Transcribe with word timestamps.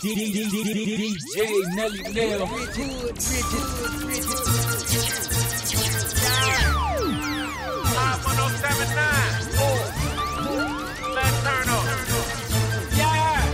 DJ 0.00 0.48
Nelly 1.76 2.00
Nell. 2.14 2.48
Let's 11.12 11.36
turn 11.44 11.68
up. 11.68 11.84
Yeah. 12.96 13.44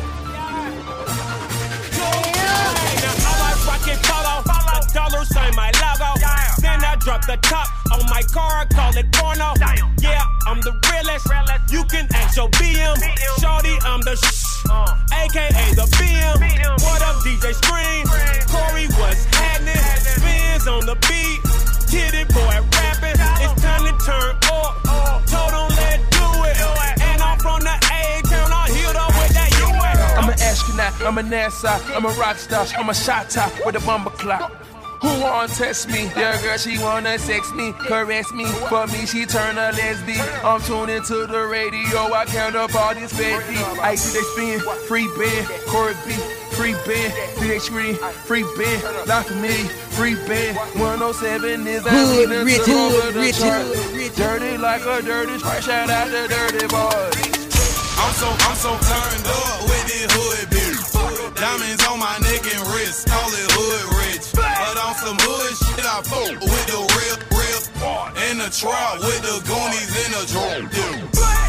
Now 3.10 3.26
I 3.26 3.42
like 3.42 3.60
rocket 3.66 3.98
polo. 4.04 4.34
A 4.46 4.78
dollar 4.94 5.24
sign 5.24 5.52
my 5.56 5.72
logo. 5.82 6.14
Then 6.62 6.78
I 6.84 6.94
drop 7.00 7.26
the 7.26 7.38
top 7.42 7.66
on 7.92 8.06
my 8.08 8.22
car, 8.32 8.66
call 8.66 8.96
it 8.96 9.10
porno. 9.14 9.52
Yeah, 10.00 10.22
I'm 10.46 10.60
the 10.60 10.70
realest. 10.92 11.26
You 11.72 11.82
can 11.86 12.06
ask 12.14 12.36
your 12.36 12.48
BM. 12.50 12.96
Shorty, 13.40 13.76
I'm 13.82 14.00
the 14.02 14.14
shh. 14.14 14.45
Uh. 14.70 14.96
AKA 15.12 15.74
the 15.74 15.86
BM. 15.96 16.38
What 16.82 17.02
up, 17.02 17.16
DJ 17.24 17.54
Scream? 17.54 18.06
Corey, 18.50 18.86
what's 18.98 19.24
happening? 19.26 19.76
Spins 20.00 20.66
on 20.66 20.86
the 20.86 20.94
beat. 21.06 21.40
Tity 21.90 22.24
Boi 22.34 22.60
rapping. 22.76 23.18
It's 23.42 23.62
time 23.62 23.84
to 23.86 23.94
turn 24.04 24.32
up. 24.52 24.72
Told 25.26 25.52
him 25.54 25.68
let 25.76 26.00
do 26.10 26.26
it. 26.50 26.56
And 27.02 27.22
I'm 27.22 27.38
from 27.38 27.60
the 27.60 27.74
A 27.74 28.22
town. 28.26 28.50
I 28.52 28.68
healed 28.70 28.96
up 28.96 29.08
with 29.18 29.32
that 29.34 29.50
US. 29.62 30.18
I'm 30.18 30.28
an 30.30 30.40
astronaut, 30.40 30.94
I'm 31.02 31.18
a 31.18 31.22
NASA, 31.22 31.96
I'm 31.96 32.04
a 32.04 32.12
rock 32.20 32.36
star, 32.36 32.66
I'm 32.78 32.88
a 32.90 32.94
shot 32.94 33.30
top 33.30 33.52
with 33.64 33.76
a 33.76 33.80
bomber 33.80 34.10
clock. 34.10 34.52
Who 35.06 35.22
wanna 35.22 35.46
test 35.46 35.88
me? 35.88 36.10
Yeah, 36.16 36.42
girl, 36.42 36.58
she 36.58 36.78
wanna 36.78 37.16
sex 37.16 37.52
me, 37.52 37.72
caress 37.86 38.32
me. 38.32 38.44
For 38.68 38.88
me, 38.88 39.06
she 39.06 39.24
turn 39.24 39.56
a 39.56 39.70
lesbian. 39.70 40.26
I'm 40.42 40.60
tuning 40.62 41.02
to 41.04 41.26
the 41.26 41.46
radio, 41.46 42.12
I 42.12 42.24
count 42.26 42.56
up 42.56 42.74
all 42.74 42.92
this 42.92 43.12
50. 43.12 43.54
I 43.80 43.94
see 43.94 44.18
they 44.18 44.24
spin, 44.34 44.58
free 44.88 45.06
band, 45.16 45.46
Corey 45.68 45.94
B, 46.04 46.12
free 46.58 46.74
band, 46.90 47.12
DJ 47.38 47.60
Scream, 47.60 47.94
free 48.26 48.42
band, 48.58 48.82
not 49.06 49.26
for 49.26 49.34
me, 49.34 49.54
free 49.94 50.16
band. 50.26 50.56
107 50.74 51.66
is 51.68 51.84
that 51.84 51.90
Hood 51.92 52.28
leader 52.28 52.44
rich, 52.44 52.66
hood 52.66 53.14
rich, 53.14 53.36
hood. 53.38 54.16
Dirty 54.16 54.58
like 54.58 54.82
a 54.86 55.02
dirty 55.02 55.38
sprite, 55.38 55.62
shout 55.62 55.88
out 55.88 56.10
to 56.10 56.26
dirty 56.26 56.66
boys. 56.66 57.46
I'm 58.02 58.12
so, 58.12 58.26
I'm 58.42 58.56
so 58.58 58.74
turned 58.74 59.26
up 59.30 59.62
with 59.70 59.86
this 59.86 60.10
hood 60.10 60.50
bitch. 60.50 61.36
Diamonds 61.36 61.86
on 61.86 62.00
my 62.00 62.18
neck 62.26 62.42
and 62.42 62.66
wrist, 62.74 63.06
call 63.06 63.30
it 63.30 63.50
hood 63.54 63.84
rich. 63.86 63.86
But 63.86 63.94
on 63.94 63.95
some 65.06 65.22
hood 65.22 65.54
shit, 65.54 65.86
I 65.86 66.02
fuck 66.02 66.34
with 66.42 66.66
the 66.66 66.82
real, 66.82 67.18
real. 67.30 67.62
In 68.26 68.42
the 68.42 68.50
trap 68.50 68.98
with 68.98 69.22
the 69.22 69.38
goonies 69.46 69.92
in 70.02 70.10
the 70.10 70.22
drum. 70.26 70.66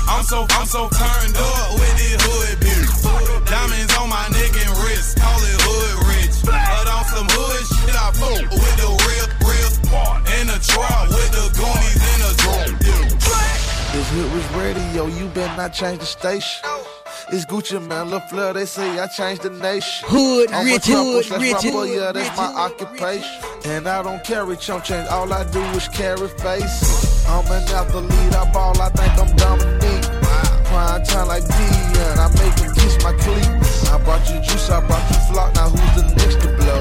I'm 0.06 0.22
so, 0.22 0.46
I'm 0.54 0.68
so 0.70 0.86
turned 0.94 1.34
up 1.34 1.74
with 1.74 1.96
this 1.98 2.22
hood 2.22 2.54
bitch. 2.62 3.50
Diamonds 3.50 3.98
on 3.98 4.14
my 4.14 4.30
neck 4.30 4.54
and 4.54 4.74
wrist, 4.86 5.18
call 5.18 5.42
it 5.42 5.58
hood 5.66 5.98
rich. 6.06 6.38
But 6.46 6.86
on 6.86 7.04
some 7.10 7.26
hood 7.34 7.66
shit, 7.66 7.98
I 7.98 8.14
fuck 8.14 8.46
with 8.46 8.78
the 8.78 8.90
real, 8.94 9.28
real. 9.42 9.72
In 10.38 10.46
the 10.54 10.60
trap 10.62 11.10
with 11.10 11.32
the 11.34 11.50
goonies 11.58 12.02
in 12.14 12.20
the 12.22 12.34
drum. 12.38 12.78
This 13.90 14.08
hit 14.14 14.30
was 14.38 14.46
radio, 14.54 15.08
you 15.08 15.26
better 15.34 15.58
not 15.58 15.74
change 15.74 15.98
the 15.98 16.06
station. 16.06 16.62
It's 17.30 17.46
Gucci 17.46 17.82
Mane, 17.82 18.10
La 18.10 18.20
Flare, 18.20 18.54
they 18.54 18.66
say 18.66 19.00
I 19.00 19.08
changed 19.08 19.42
the 19.42 19.50
nation. 19.50 20.08
Hood 20.08 20.52
I'm 20.52 20.68
a 20.68 20.72
rich, 20.72 20.86
trouble 20.86 21.24
hood 21.24 21.42
rich, 21.42 21.54
rapper, 21.54 21.72
hood 21.72 21.90
yeah, 21.90 22.12
that's 22.14 22.30
rich, 22.30 22.38
my 22.38 22.46
hood 22.48 22.56
occupation. 22.56 23.47
And 23.70 23.86
I 23.86 24.02
don't 24.02 24.24
carry 24.24 24.56
chump 24.56 24.86
change, 24.86 25.08
all 25.10 25.32
I 25.32 25.44
do 25.52 25.62
is 25.76 25.90
carry 25.90 26.30
face. 26.30 27.28
I'm 27.28 27.46
an 27.52 27.64
athlete, 27.68 28.34
I 28.34 28.50
ball, 28.54 28.82
I 28.82 28.90
think 28.90 29.14
I'm 29.20 29.36
Dominique. 29.36 30.08
Prime 30.66 31.04
time 31.04 31.28
like 31.28 31.44
Deion, 31.44 32.18
I 32.18 32.28
make 32.40 32.58
him 32.60 32.74
kiss 32.74 32.98
my 33.04 33.12
cleats. 33.12 33.90
I 33.90 33.98
brought 34.04 34.28
you 34.30 34.40
juice, 34.40 34.70
I 34.70 34.80
brought 34.88 35.04
you 35.12 35.20
flock, 35.28 35.54
now 35.56 35.70
who's 35.70 36.02
the 36.02 36.08
next 36.16 36.40
to 36.42 36.48
blow? 36.56 36.80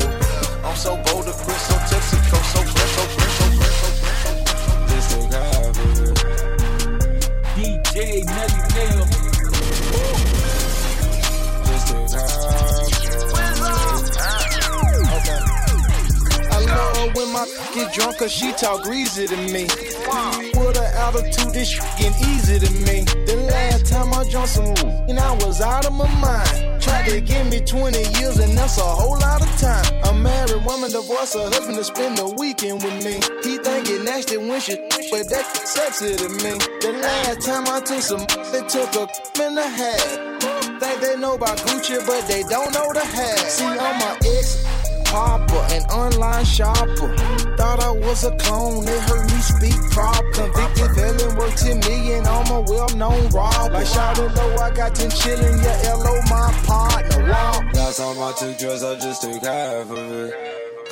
I'm 0.65 0.77
so 0.77 0.97
bold, 0.97 1.27
the 1.27 1.33
Chris, 1.33 1.60
so 1.66 1.75
Texaco, 1.91 2.38
so 2.55 2.62
fresh, 2.62 2.93
so 2.94 3.03
fresh, 3.15 3.34
so 3.34 3.47
fresh, 3.59 3.77
so 3.83 3.91
fresh. 4.00 4.31
This 4.89 5.06
baby. 5.27 6.16
DJ 7.56 8.25
Nelly 8.27 8.60
Nell. 8.75 9.06
Get 17.75 17.93
drunk 17.93 18.19
cause 18.19 18.33
she 18.33 18.53
talk 18.53 18.83
greasy 18.83 19.27
to 19.27 19.37
me. 19.37 19.65
With 20.59 20.77
her 20.77 20.91
attitude, 21.07 21.53
this 21.53 21.69
shit 21.69 21.84
getting 21.99 22.29
easy 22.31 22.59
to 22.59 22.71
me. 22.87 23.05
The 23.27 23.37
last 23.51 23.87
time 23.87 24.12
I 24.15 24.29
drunk 24.31 24.49
some 24.49 24.75
and 25.09 25.19
I 25.19 25.33
was 25.45 25.61
out 25.61 25.87
of 25.87 25.93
my 25.93 26.09
mind. 26.21 26.83
Tried 26.83 27.09
to 27.09 27.21
give 27.21 27.47
me 27.51 27.61
20 27.61 27.99
years 28.19 28.39
and 28.39 28.57
that's 28.57 28.79
a 28.79 28.83
whole 28.83 29.19
lot 29.19 29.43
of 29.43 29.51
time. 29.59 29.84
A 30.05 30.12
married 30.15 30.65
woman 30.65 30.91
divorced 30.91 31.34
her 31.34 31.49
husband 31.51 31.77
to 31.79 31.84
spend 31.84 32.19
the 32.19 32.29
weekend 32.39 32.83
with 32.83 33.05
me. 33.05 33.15
He 33.43 33.59
think 33.59 33.89
it 33.89 34.03
nasty 34.03 34.37
when 34.37 34.61
she, 34.61 34.77
but 35.11 35.28
that's 35.28 35.71
sexy 35.71 36.17
to 36.17 36.28
me. 36.28 36.59
The 36.81 36.99
last 37.03 37.47
time 37.47 37.65
I 37.69 37.81
took 37.81 38.01
some, 38.01 38.27
they 38.53 38.63
took 38.69 38.95
a 38.95 39.09
and 39.43 39.59
a 39.59 39.69
half. 39.69 40.37
Think 40.81 41.01
they 41.01 41.17
know 41.17 41.34
about 41.34 41.59
Gucci, 41.59 42.05
but 42.07 42.27
they 42.28 42.43
don't 42.45 42.73
know 42.73 42.93
the 42.93 43.05
half. 43.05 43.39
See, 43.49 43.65
I'm 43.65 43.99
my 43.99 44.19
ex 44.25 44.75
an 45.77 45.84
online 45.91 46.44
shopper. 46.44 47.15
Thought 47.56 47.81
I 47.82 47.91
was 47.91 48.25
a 48.25 48.37
clone, 48.37 48.84
they 48.84 48.99
heard 49.00 49.25
me 49.31 49.41
speak 49.41 49.78
prop. 49.91 50.22
Convicted 50.32 50.91
felon, 50.94 51.37
worth 51.37 51.56
10 51.56 51.81
million, 51.81 52.27
I'm 52.27 52.50
a 52.50 52.60
well-known 52.62 53.28
robber. 53.31 53.72
Like 53.72 54.19
it 54.19 54.34
low, 54.37 54.56
I 54.56 54.71
got 54.71 54.94
10 54.94 55.10
chillin', 55.10 55.62
yeah, 55.62 55.94
LO 55.94 56.15
my 56.28 56.53
partner. 56.66 57.31
Wow. 57.31 57.60
Last 57.75 57.97
time 57.99 58.19
I 58.21 58.32
took 58.32 58.59
drugs, 58.59 58.82
I 58.82 58.94
just 58.97 59.22
took 59.22 59.43
half 59.43 59.91
of 59.91 60.12
it. 60.12 60.34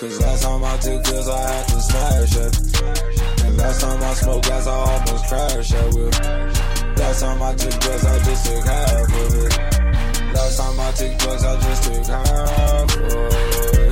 Cause 0.01 0.21
last 0.21 0.43
time 0.43 0.65
I 0.65 0.77
took 0.79 1.05
drugs, 1.05 1.29
I 1.29 1.39
had 1.39 1.69
to 1.69 1.81
smash 1.81 2.37
it. 2.37 3.45
And 3.45 3.57
last 3.57 3.81
time 3.81 4.03
I 4.03 4.15
smoked 4.15 4.47
gas, 4.47 4.67
I 4.67 4.73
almost 4.73 5.27
crashed 5.29 5.71
that 5.71 5.95
whip. 5.95 6.99
Last 6.99 7.21
time 7.21 7.43
I 7.43 7.55
took 7.55 7.81
drugs, 7.81 8.05
I 8.05 8.19
just 8.25 8.47
took 8.47 8.65
half 8.65 9.03
of 9.05 9.35
it. 9.35 10.35
Last 10.35 10.57
time 10.59 10.81
I 10.81 10.91
took 10.93 11.19
drugs, 11.19 11.45
I 11.45 11.61
just 11.61 11.83
took 11.85 12.07
half 12.07 12.97
of 12.97 13.79
it. 13.79 13.84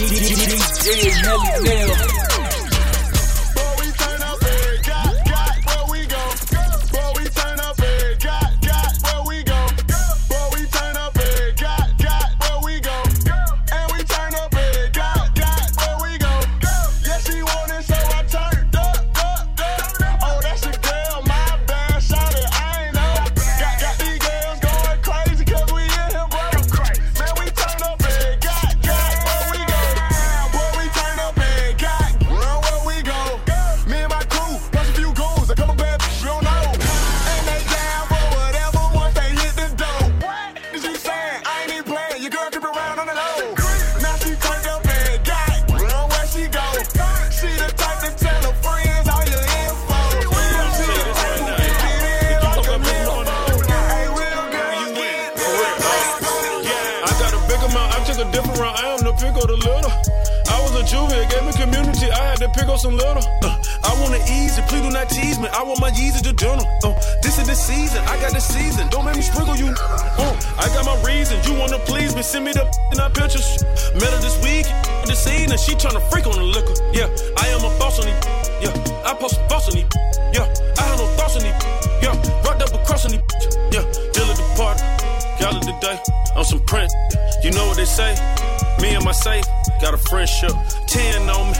DJ 0.00 1.20
Nelly 1.22 1.60
Nell. 1.62 2.19
You 87.50 87.56
know 87.56 87.66
what 87.66 87.78
they 87.78 87.84
say? 87.84 88.14
Me 88.80 88.94
and 88.94 89.04
my 89.04 89.10
safe 89.10 89.44
got 89.80 89.92
a 89.92 89.96
friendship. 89.96 90.52
Ten 90.86 91.28
on 91.28 91.50
me. 91.50 91.58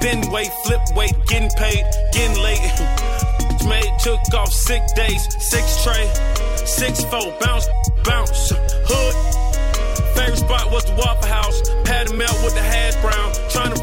Been 0.00 0.30
wait, 0.30 0.52
flip 0.62 0.80
weight, 0.94 1.12
getting 1.26 1.50
paid, 1.58 1.82
getting 2.12 2.40
late. 2.40 2.62
Made, 3.66 3.90
took 3.98 4.20
off 4.34 4.52
sick 4.52 4.82
days, 4.94 5.26
six 5.42 5.82
tray, 5.82 6.06
six 6.64 7.02
four, 7.06 7.34
bounce, 7.40 7.66
bounce, 8.04 8.52
hood. 8.86 9.14
Favorite 10.14 10.36
spot 10.36 10.70
was 10.70 10.84
the 10.84 10.94
Waffle 10.94 11.26
House. 11.26 11.62
Patty 11.84 12.14
melt 12.14 12.38
with 12.44 12.54
the 12.54 12.62
hash 12.62 12.94
brown. 13.02 13.32
Trying 13.50 13.74
to 13.74 13.82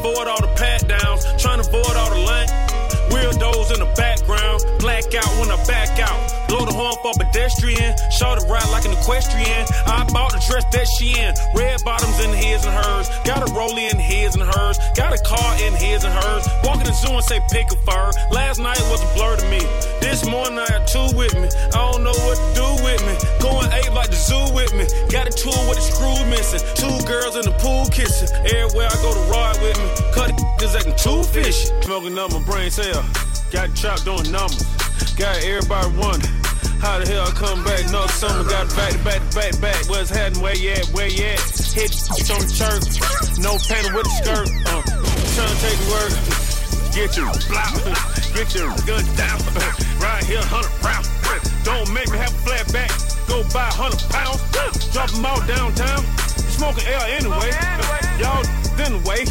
when 5.42 5.50
I 5.50 5.58
back 5.66 5.98
out. 5.98 6.22
Blow 6.46 6.64
the 6.64 6.72
horn 6.72 6.94
for 7.02 7.10
pedestrian. 7.18 7.98
Short 8.14 8.38
it 8.38 8.46
ride 8.46 8.70
like 8.70 8.86
an 8.86 8.94
equestrian. 8.94 9.66
I 9.90 10.06
bought 10.14 10.30
the 10.30 10.42
dress 10.46 10.62
that 10.70 10.86
she 10.86 11.18
in. 11.18 11.34
Red 11.58 11.82
bottoms 11.82 12.22
in 12.22 12.30
his 12.30 12.62
and 12.64 12.70
hers. 12.70 13.10
Got 13.26 13.42
a 13.42 13.50
rollie 13.50 13.90
in 13.90 13.98
his 13.98 14.38
and 14.38 14.46
hers. 14.46 14.78
Got 14.94 15.10
a 15.10 15.20
car 15.26 15.50
in 15.66 15.74
his 15.74 16.04
and 16.06 16.14
hers. 16.14 16.46
Walking 16.62 16.86
the 16.86 16.94
zoo 16.94 17.10
and 17.10 17.24
say 17.26 17.42
pick 17.50 17.66
a 17.74 17.76
fur. 17.82 18.14
Last 18.30 18.62
night 18.62 18.78
was 18.86 19.02
a 19.02 19.10
blur 19.18 19.34
to 19.36 19.46
me. 19.50 19.66
This 19.98 20.22
morning 20.30 20.58
I 20.62 20.66
got 20.70 20.86
two 20.86 21.10
with 21.18 21.34
me. 21.34 21.50
I 21.74 21.90
don't 21.90 22.06
know 22.06 22.14
what 22.22 22.38
to 22.38 22.48
do 22.54 22.68
with 22.86 23.02
me. 23.02 23.14
Going 23.42 23.66
eight 23.74 23.90
like 23.90 24.14
the 24.14 24.20
zoo 24.20 24.46
with 24.54 24.70
me. 24.78 24.86
Got 25.10 25.26
a 25.26 25.34
tool 25.34 25.58
with 25.66 25.82
a 25.82 25.84
screw 25.90 26.22
missing. 26.30 26.62
Two 26.78 26.94
girls 27.10 27.34
in 27.34 27.42
the 27.42 27.54
pool 27.58 27.90
kissing. 27.90 28.30
Everywhere 28.46 28.86
I 28.86 28.96
go 29.02 29.10
to 29.10 29.24
ride 29.26 29.58
with 29.58 29.74
me. 29.74 29.88
Cut 30.14 30.30
is 30.62 30.76
acting 30.78 30.94
too 30.94 31.26
fishy. 31.34 31.66
Smoking 31.82 32.14
up 32.18 32.30
my 32.30 32.42
brain 32.46 32.70
cell. 32.70 33.02
Got 33.52 33.74
chopped 33.76 34.08
on 34.08 34.24
numbers. 34.32 34.64
Got 35.20 35.36
everybody 35.44 35.92
wonder. 36.00 36.26
How 36.80 36.96
the 36.96 37.04
hell 37.04 37.28
I 37.28 37.32
come 37.36 37.62
back? 37.62 37.84
No 37.92 38.06
summer, 38.08 38.48
got 38.48 38.64
back 38.72 38.96
to 38.96 38.98
back 39.04 39.20
to 39.20 39.36
back 39.36 39.52
back. 39.60 39.76
What's 39.92 40.08
happening? 40.08 40.40
Where 40.40 40.56
you 40.56 40.72
at? 40.72 40.88
Where 40.96 41.12
you 41.12 41.36
at? 41.36 41.44
Hit 41.76 41.92
on 42.32 42.40
the 42.40 42.48
church. 42.48 42.96
No 43.36 43.60
panty 43.68 43.92
with 43.92 44.08
a 44.08 44.14
skirt. 44.24 44.48
Uh, 44.64 44.80
trying 45.36 45.52
to 45.52 45.58
take 45.60 45.76
the 45.84 45.88
word. 45.92 46.12
Get 46.96 47.12
your 47.12 47.28
block. 47.52 47.76
Get 48.32 48.56
your 48.56 48.72
gun 48.88 49.04
down. 49.20 49.36
right 50.00 50.24
here, 50.24 50.40
100 50.48 50.72
rounds. 50.80 51.12
Don't 51.60 51.92
make 51.92 52.08
me 52.08 52.16
have 52.16 52.32
a 52.32 52.42
flat 52.48 52.64
back. 52.72 52.88
Go 53.28 53.44
buy 53.52 53.68
100 53.76 54.00
pounds. 54.08 54.40
Drop 54.96 55.12
them 55.12 55.28
out 55.28 55.44
downtown. 55.44 56.00
Smoking 56.56 56.88
L 56.88 57.04
anyway. 57.04 57.52
Y'all 58.16 58.40
then 58.80 58.96
wait. 59.04 59.28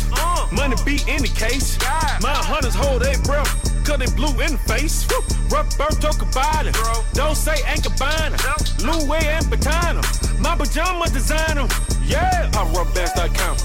Money 0.53 0.77
be 0.85 1.01
in 1.09 1.25
the 1.25 1.31
case. 1.33 1.81
My 2.21 2.37
hunters 2.37 2.75
hold 2.75 3.01
their 3.01 3.17
breath. 3.25 3.60
They 3.81 4.05
blue 4.15 4.33
in 4.41 4.53
the 4.53 4.61
face. 4.65 5.05
Roberto 5.51 6.13
Cavalli. 6.13 6.71
Don't 7.13 7.35
say 7.35 7.61
Cabana. 7.81 8.37
Louis 8.81 9.25
and 9.25 9.45
Patana. 9.45 10.01
My 10.39 10.55
pajama 10.55 11.09
designer. 11.09 11.67
Yeah. 12.05 12.49
I 12.55 12.63
rub 12.73 12.93
bands 12.93 13.13
that 13.13 13.33
count. 13.33 13.61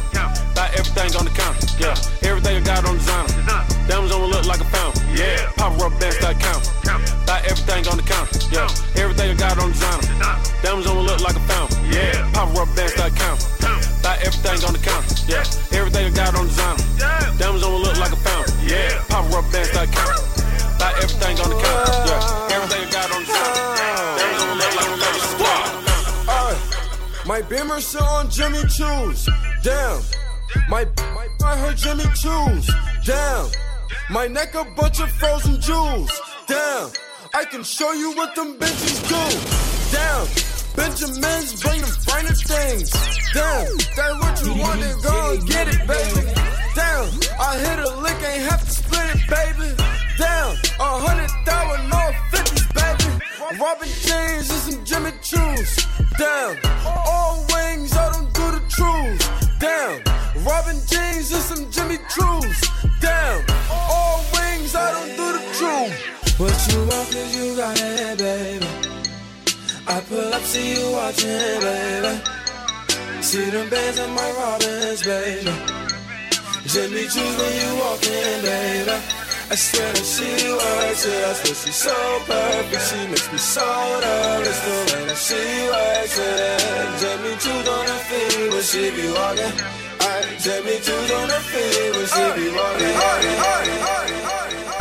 Buy 0.54 0.68
everything 0.76 1.16
on 1.16 1.24
the 1.24 1.30
counter. 1.30 1.66
Yeah. 1.78 2.28
Everything 2.28 2.56
I 2.56 2.60
got 2.60 2.84
on 2.88 2.96
designer. 2.96 3.32
Diamonds 3.88 4.12
on 4.12 4.28
look 4.28 4.46
like 4.46 4.60
a 4.60 4.64
fountain. 4.64 5.02
Yeah. 5.16 5.52
Pop 5.56 5.78
rub 5.80 5.92
bands 6.00 6.18
that 6.20 6.40
count. 6.40 6.64
Buy 7.26 7.40
everything 7.48 7.86
on 7.88 7.96
the 7.96 8.02
counter. 8.02 8.40
Yeah. 8.52 9.00
Everything 9.00 9.30
I 9.30 9.34
got 9.34 9.58
on 9.58 9.72
designer. 9.72 10.04
Diamonds 10.62 10.86
on 10.86 10.98
look 10.98 11.20
like 11.20 11.36
a 11.36 11.44
fountain. 11.48 11.78
Yeah. 11.92 12.30
Pop 12.32 12.52
rub 12.56 12.68
bands 12.74 12.96
that 14.06 14.22
count. 14.22 14.46
Buy 14.46 14.46
everything 14.46 14.64
on 14.64 14.72
the 14.72 14.78
counter. 14.78 15.14
Yeah. 15.26 15.78
Everything 15.78 16.06
I 16.06 16.10
got 16.10 16.34
on 16.38 16.46
designer. 16.46 16.84
Yeah. 16.98 17.36
Diamonds 17.38 17.64
on 17.64 17.82
look 17.82 17.98
like 17.98 18.12
a 18.12 18.16
fountain. 18.16 18.54
Yeah. 18.62 19.02
Pop 19.08 19.24
rub 19.32 19.44
bands 19.52 19.70
that 19.72 19.88
count. 19.90 20.16
Buy 20.78 20.92
everything 21.02 21.34
on 21.42 21.50
the 21.50 21.58
counter. 21.58 21.92
Yeah. 22.06 22.54
Everything 22.54 22.82
I 22.86 22.90
got 22.92 23.10
on 23.10 23.20
designer. 23.26 23.66
Diamonds 24.18 24.44
on 24.44 24.58
look 24.58 24.74
like 24.76 24.90
a 24.90 24.98
fountain. 25.02 25.26
My 27.26 27.42
Beamer 27.42 27.80
sit 27.80 28.02
on 28.02 28.30
Jimmy 28.30 28.62
Choo's. 28.68 29.28
Damn. 29.62 30.00
My, 30.68 30.86
my, 31.12 31.26
I 31.44 31.56
heard 31.56 31.76
Jimmy 31.76 32.04
Choo's. 32.14 32.70
Damn. 33.04 33.50
My 34.10 34.28
neck 34.28 34.54
a 34.54 34.64
bunch 34.76 35.00
of 35.00 35.10
frozen 35.10 35.60
jewels. 35.60 36.12
Damn. 36.46 36.90
I 37.34 37.44
can 37.44 37.64
show 37.64 37.92
you 37.92 38.12
what 38.12 38.36
them 38.36 38.56
bitches 38.58 39.02
do. 39.08 39.22
Damn. 39.90 40.26
Benjamins 40.76 41.60
bring 41.60 41.80
them 41.80 41.90
things. 42.42 42.90
Damn. 43.32 43.76
That's 43.96 44.20
what 44.20 44.42
you 44.44 44.54
want, 44.60 44.80
then 44.80 45.00
go 45.00 45.32
and 45.32 45.46
get 45.48 45.68
it, 45.68 45.86
baby. 45.86 46.15
Up, 70.36 70.42
see 70.42 70.74
you 70.76 70.90
watching, 70.92 71.60
baby. 71.64 72.12
See 73.22 73.48
them 73.48 73.70
bands 73.70 73.98
on 73.98 74.10
my 74.12 74.30
Robins, 74.36 75.02
baby. 75.02 75.52
Jimmy 76.68 77.04
Choo's 77.08 77.36
when 77.40 77.52
you 77.56 77.70
walk 77.80 78.04
in, 78.04 78.42
baby. 78.44 78.96
I 79.48 79.54
swear 79.56 79.92
that 79.96 80.04
she 80.04 80.28
works 80.52 81.06
it. 81.08 81.24
I 81.24 81.32
swear 81.40 81.56
she's 81.56 81.76
so 81.76 81.96
perfect. 82.28 82.84
She 82.84 83.00
makes 83.08 83.32
me 83.32 83.38
so 83.38 83.64
nervous. 84.04 84.60
The 84.60 84.76
way 84.92 85.04
that 85.08 85.20
she 85.26 85.40
works 85.72 86.18
it. 86.20 86.60
Jimmy 87.00 87.32
Choo's 87.40 87.68
on 87.72 87.86
her 87.88 88.02
feet 88.08 88.52
when 88.52 88.64
she 88.70 88.82
be 88.92 89.08
walking. 89.16 89.56
Alright, 90.04 90.26
Jimmy 90.44 90.76
Choo's 90.84 91.10
on 91.16 91.28
her 91.32 91.44
feet 91.48 91.96
when 91.96 92.06
she 92.12 92.24
be 92.36 92.46
walking. 92.52 92.94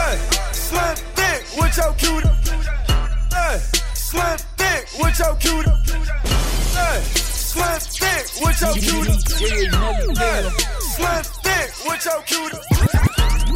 Hey, 0.03 0.19
slim 0.51 0.95
thick 1.15 1.41
with 1.55 1.77
your 1.79 1.93
cutie. 1.95 2.27
Hey, 3.31 3.55
slim 3.95 4.37
with 4.99 5.19
your 5.19 5.35
cutie. 5.35 5.69
Hey, 6.75 7.01
slim 7.03 7.79
thick 7.79 8.25
with 8.41 8.61
your 8.61 8.73
cutie. 8.73 9.11
Hey, 10.17 10.49
slim 10.79 11.23
thick 11.43 11.69
with 11.85 12.05
your 12.05 12.21
cutie. 12.23 12.59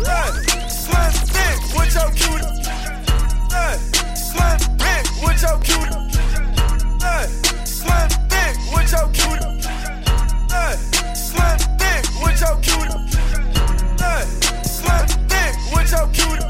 Hey, 0.06 0.31
slim 0.69 1.12
thick 1.31 1.59
with 1.75 1.94
your 1.95 2.09
cutie. 2.19 2.50
Hey, 3.51 3.75
slim 4.15 4.59
thick 4.80 5.06
with 5.24 5.41
your 5.41 5.57
cutie. 5.59 5.95
Hey, 7.01 7.25
slim 7.65 8.09
thick 8.30 8.56
with 8.74 8.92
your 8.92 9.07
cutie. 9.09 9.50
Hey, 10.50 10.75
slim 11.15 11.57
thick 11.80 12.03
with 12.24 12.42
your 12.42 12.56
cutie. 12.65 13.00
Hey, 14.00 14.23
slim 14.66 15.07
thick 15.30 15.56
with 15.73 15.92
your 15.92 16.07
cutie. 16.09 16.49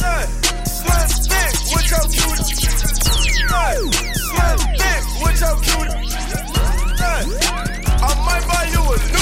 Hey, 0.00 0.24
slim 0.64 1.06
thick 1.28 1.54
with 1.74 1.90
your 1.90 2.06
cutie. 2.08 2.99
Slim 3.50 4.58
thick 4.78 5.02
with 5.24 5.40
your 5.40 5.56
cutie. 5.58 5.90
I 8.02 8.14
might 8.24 8.46
buy 8.46 8.64
you 8.70 8.80
a. 8.80 8.96
New 9.12 9.19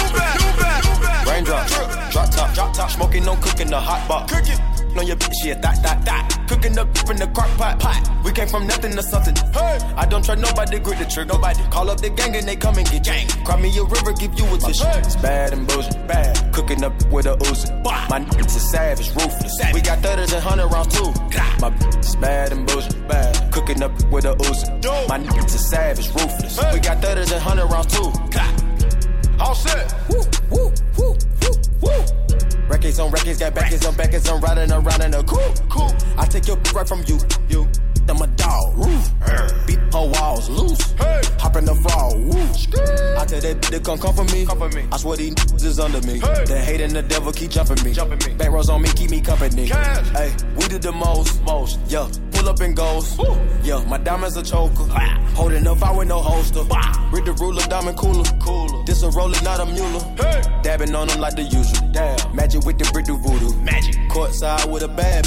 drop 2.72 2.88
top, 2.88 2.96
smoking, 2.96 3.24
no 3.24 3.36
cooking, 3.36 3.68
the 3.68 3.80
hot 3.80 4.06
pot. 4.08 4.28
Cooking. 4.28 4.58
On 4.96 5.06
your 5.06 5.16
bitch, 5.16 5.34
yeah, 5.44 5.54
that, 5.60 5.82
that, 5.82 6.04
that. 6.04 6.46
Cooking 6.48 6.76
up 6.78 6.88
in 7.10 7.16
the 7.16 7.26
crock 7.28 7.50
pot, 7.56 7.78
pot. 7.78 8.24
We 8.24 8.32
came 8.32 8.48
from 8.48 8.66
nothing 8.66 8.96
to 8.96 9.02
something. 9.02 9.36
Hey, 9.52 9.78
I 9.96 10.06
don't 10.06 10.24
trust 10.24 10.40
nobody, 10.40 10.78
grip 10.80 10.98
the 10.98 11.04
trigger. 11.04 11.34
Nobody 11.34 11.62
call 11.70 11.90
up 11.90 12.00
the 12.00 12.10
gang 12.10 12.34
and 12.34 12.48
they 12.48 12.56
come 12.56 12.78
and 12.78 12.90
get 12.90 13.04
gang. 13.04 13.28
Cry 13.44 13.60
me 13.60 13.68
a 13.78 13.84
river, 13.84 14.12
give 14.12 14.34
you 14.38 14.46
a 14.46 14.58
tissue. 14.58 14.84
It's 14.98 15.16
bad 15.16 15.52
and 15.52 15.68
bullshit, 15.68 16.06
bad. 16.08 16.52
Cooking 16.52 16.82
up 16.82 16.94
with 17.12 17.26
a 17.26 17.36
Uzi. 17.36 17.84
My 17.84 18.20
niggas 18.20 18.56
is 18.56 18.70
savage, 18.70 19.08
ruthless. 19.14 19.54
We 19.72 19.80
got 19.82 19.98
thudders 19.98 20.32
and 20.32 20.42
hundred 20.42 20.68
rounds 20.68 20.94
too. 20.94 21.12
My 21.60 21.70
bitch 21.70 22.00
is 22.00 22.16
bad 22.16 22.52
and 22.52 22.66
bullshit, 22.66 23.08
bad. 23.08 23.52
Cooking 23.52 23.82
up 23.82 23.92
with 24.10 24.24
a 24.24 24.34
Uzi. 24.34 25.08
My 25.08 25.18
niggas 25.18 25.54
is 25.54 25.70
savage, 25.70 26.08
ruthless. 26.08 26.58
We 26.72 26.80
got 26.80 27.00
thudders 27.00 27.30
and 27.30 27.42
hundred 27.42 27.66
rounds 27.66 27.92
too. 27.94 28.10
All 29.38 29.54
set. 29.54 29.94
Woo, 30.08 30.22
woo, 30.50 30.72
woo, 30.98 31.16
woo, 31.42 31.54
woo. 31.82 32.17
Records 32.68 32.98
on 32.98 33.10
records, 33.10 33.38
got 33.38 33.54
backers 33.54 33.86
on 33.86 33.96
backers, 33.96 34.28
I'm 34.28 34.40
riding 34.40 34.70
around 34.70 35.02
in 35.02 35.14
a 35.14 35.22
cool, 35.24 35.54
cool. 35.70 35.90
I 36.16 36.26
take 36.26 36.46
your 36.46 36.56
right 36.74 36.86
from 36.86 37.02
you, 37.06 37.18
you. 37.48 37.68
I'm 38.08 38.22
a 38.22 38.26
dog, 38.26 38.74
roof. 38.78 39.12
Beat 39.66 39.78
her 39.92 40.10
walls 40.16 40.48
loose. 40.48 40.92
Hey. 40.92 41.20
Hop 41.40 41.56
in 41.56 41.66
the 41.66 41.74
fall, 41.74 42.16
woo. 42.16 42.40
I 43.20 43.24
tell 43.26 43.40
that 43.40 43.60
bitch 43.60 43.70
to 43.70 43.80
come 43.80 43.98
come 43.98 44.14
for 44.14 44.24
me. 44.24 44.46
Come 44.46 44.58
for 44.58 44.68
me. 44.70 44.86
I 44.90 44.96
swear 44.96 45.18
these 45.18 45.34
niggas 45.34 45.64
is 45.64 45.78
under 45.78 46.00
me. 46.00 46.18
Hey. 46.18 46.44
The 46.46 46.58
hate 46.58 46.80
and 46.80 46.92
the 46.92 47.02
devil 47.02 47.32
keep 47.32 47.50
jumping 47.50 47.84
me. 47.84 47.92
Jumping 47.92 48.18
me. 48.26 48.38
Back 48.38 48.50
rows 48.50 48.70
on 48.70 48.80
me, 48.80 48.88
keep 48.96 49.10
me 49.10 49.20
company. 49.20 49.66
Hey, 49.66 50.34
we 50.56 50.66
did 50.68 50.80
the 50.80 50.92
most, 50.92 51.42
most. 51.44 51.78
Yeah, 51.88 52.08
pull 52.48 52.54
up 52.54 52.60
and 52.60 52.76
goes. 52.76 53.18
Woo. 53.18 53.36
Yeah, 53.62 53.84
my 53.86 53.98
diamonds 53.98 54.36
a 54.36 54.42
choker. 54.42 54.84
Holding 55.34 55.66
up, 55.66 55.82
I 55.82 55.96
with 55.96 56.08
no 56.08 56.20
holster. 56.20 56.62
Read 57.12 57.24
the 57.24 57.32
ruler, 57.40 57.62
diamond 57.68 57.96
cooler. 57.98 58.24
Cooler. 58.40 58.84
This 58.84 59.02
a 59.02 59.10
roller, 59.10 59.40
not 59.42 59.60
a 59.60 59.66
mule. 59.66 60.00
Hey. 60.16 60.42
Dabbing 60.62 60.94
on 60.94 61.08
them 61.08 61.20
like 61.20 61.36
the 61.36 61.42
usual. 61.42 61.88
Damn. 61.92 62.34
Magic 62.34 62.64
with 62.64 62.78
the 62.78 62.88
brick 62.92 63.06
do 63.06 63.16
voodoo. 63.18 63.54
Magic. 63.62 63.94
Courtside 64.10 64.70
with 64.70 64.82
a 64.82 64.88
bad. 64.88 65.26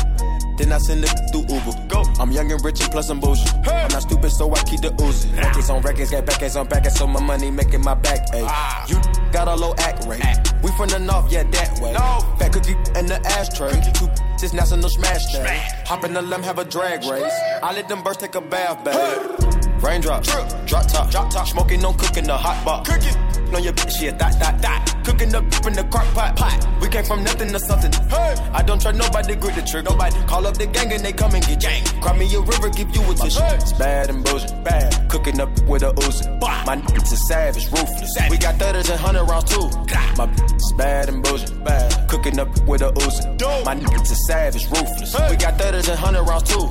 Then 0.57 0.71
I 0.71 0.77
send 0.77 1.03
it 1.03 1.09
through 1.31 1.45
Uber. 1.53 1.87
Go. 1.87 2.03
I'm 2.19 2.31
young 2.31 2.51
and 2.51 2.63
rich 2.63 2.81
and 2.81 2.91
plus 2.91 3.09
I'm 3.09 3.19
bougie. 3.19 3.47
I'm 3.65 3.91
not 3.91 4.03
stupid, 4.03 4.31
so 4.31 4.51
I 4.53 4.63
keep 4.63 4.81
the 4.81 4.89
Uzi. 4.89 5.35
Records 5.37 5.69
on 5.69 5.81
records, 5.81 6.11
get 6.11 6.25
back 6.25 6.43
on 6.55 6.67
back, 6.67 6.89
so 6.89 7.07
my 7.07 7.21
money 7.21 7.49
making 7.49 7.81
my 7.81 7.95
back. 7.95 8.27
Ay. 8.33 8.41
Ah. 8.43 8.85
You 8.87 8.99
got 9.31 9.47
a 9.47 9.55
low 9.55 9.73
act 9.77 10.05
rate. 10.05 10.21
We 10.61 10.69
from 10.77 10.89
the 10.89 10.99
north, 10.99 11.31
yeah, 11.31 11.43
that 11.43 11.79
way. 11.79 11.93
No. 11.93 12.19
Fat 12.37 12.53
cookie 12.53 12.75
in 12.99 13.05
the 13.07 13.19
ashtray. 13.25 13.71
Two 13.93 14.07
just 14.41 14.53
national 14.55 14.89
smash 14.89 15.31
day. 15.31 15.61
Hop 15.85 16.03
in 16.03 16.13
the 16.13 16.21
limb, 16.21 16.41
have 16.41 16.57
a 16.57 16.65
drag 16.65 17.05
race. 17.05 17.33
I 17.61 17.73
let 17.73 17.87
them 17.87 18.01
birds 18.03 18.17
take 18.17 18.35
a 18.35 18.41
bath, 18.41 18.83
babe. 18.83 19.83
Raindrops, 19.83 20.27
drop 20.65 20.87
top, 20.87 21.11
drop 21.11 21.31
top. 21.31 21.47
Smoking, 21.47 21.81
no 21.81 21.93
cooking, 21.93 22.25
the 22.25 22.35
hot 22.35 22.65
box. 22.65 22.89
Cooking 22.89 23.30
on 23.55 23.63
your 23.63 23.73
bitch, 23.73 24.01
yeah, 24.01 24.11
that, 24.17 24.39
that, 24.39 24.61
that. 24.61 25.01
Cooking 25.05 25.33
up 25.35 25.43
in 25.65 25.73
the 25.73 25.83
crock 25.91 26.05
pot, 26.13 26.35
pot. 26.35 26.67
We 26.81 26.87
came 26.89 27.03
from 27.03 27.23
nothing 27.23 27.49
to 27.49 27.59
something. 27.59 27.91
Hey, 28.09 28.35
I 28.53 28.61
don't 28.61 28.81
try 28.81 28.91
nobody, 28.91 29.35
grip 29.35 29.55
the 29.55 29.61
trigger. 29.61 29.89
Nobody 29.89 30.15
call 30.25 30.45
up 30.47 30.57
the 30.57 30.67
gang 30.67 30.91
and 30.93 31.03
they 31.03 31.13
come 31.13 31.33
and 31.33 31.45
get 31.45 31.59
gang. 31.59 31.83
Cry 32.01 32.17
me 32.17 32.33
a 32.33 32.39
river, 32.39 32.69
give 32.69 32.95
you 32.95 33.01
a 33.01 33.15
tissue. 33.15 33.39
It's 33.57 33.73
bad 33.73 34.09
and 34.09 34.23
bullshit, 34.23 34.63
bad. 34.63 35.09
Cooking 35.09 35.39
up 35.39 35.49
with 35.67 35.83
a 35.83 35.91
Uzi. 35.91 36.39
My 36.65 36.75
niggas 36.75 37.11
is 37.11 37.27
savage, 37.27 37.65
ruthless. 37.71 38.11
We 38.29 38.37
got 38.37 38.55
thudders 38.55 38.89
and 38.89 38.99
hundred 38.99 39.25
rounds 39.25 39.51
too. 39.51 39.69
My 40.17 40.25
is 40.55 40.73
bad 40.77 41.09
and 41.09 41.23
bullshit, 41.23 41.63
bad. 41.63 42.09
Cooking 42.09 42.39
up 42.39 42.49
with 42.67 42.81
a 42.81 42.91
Uzi. 42.91 43.65
My 43.65 43.75
niggas 43.75 44.11
is 44.11 44.27
savage, 44.27 44.65
ruthless. 44.69 45.15
We 45.29 45.35
got 45.37 45.57
thudders 45.57 45.89
and 45.89 45.99
hundred 45.99 46.23
rounds 46.23 46.49
too. 46.49 46.67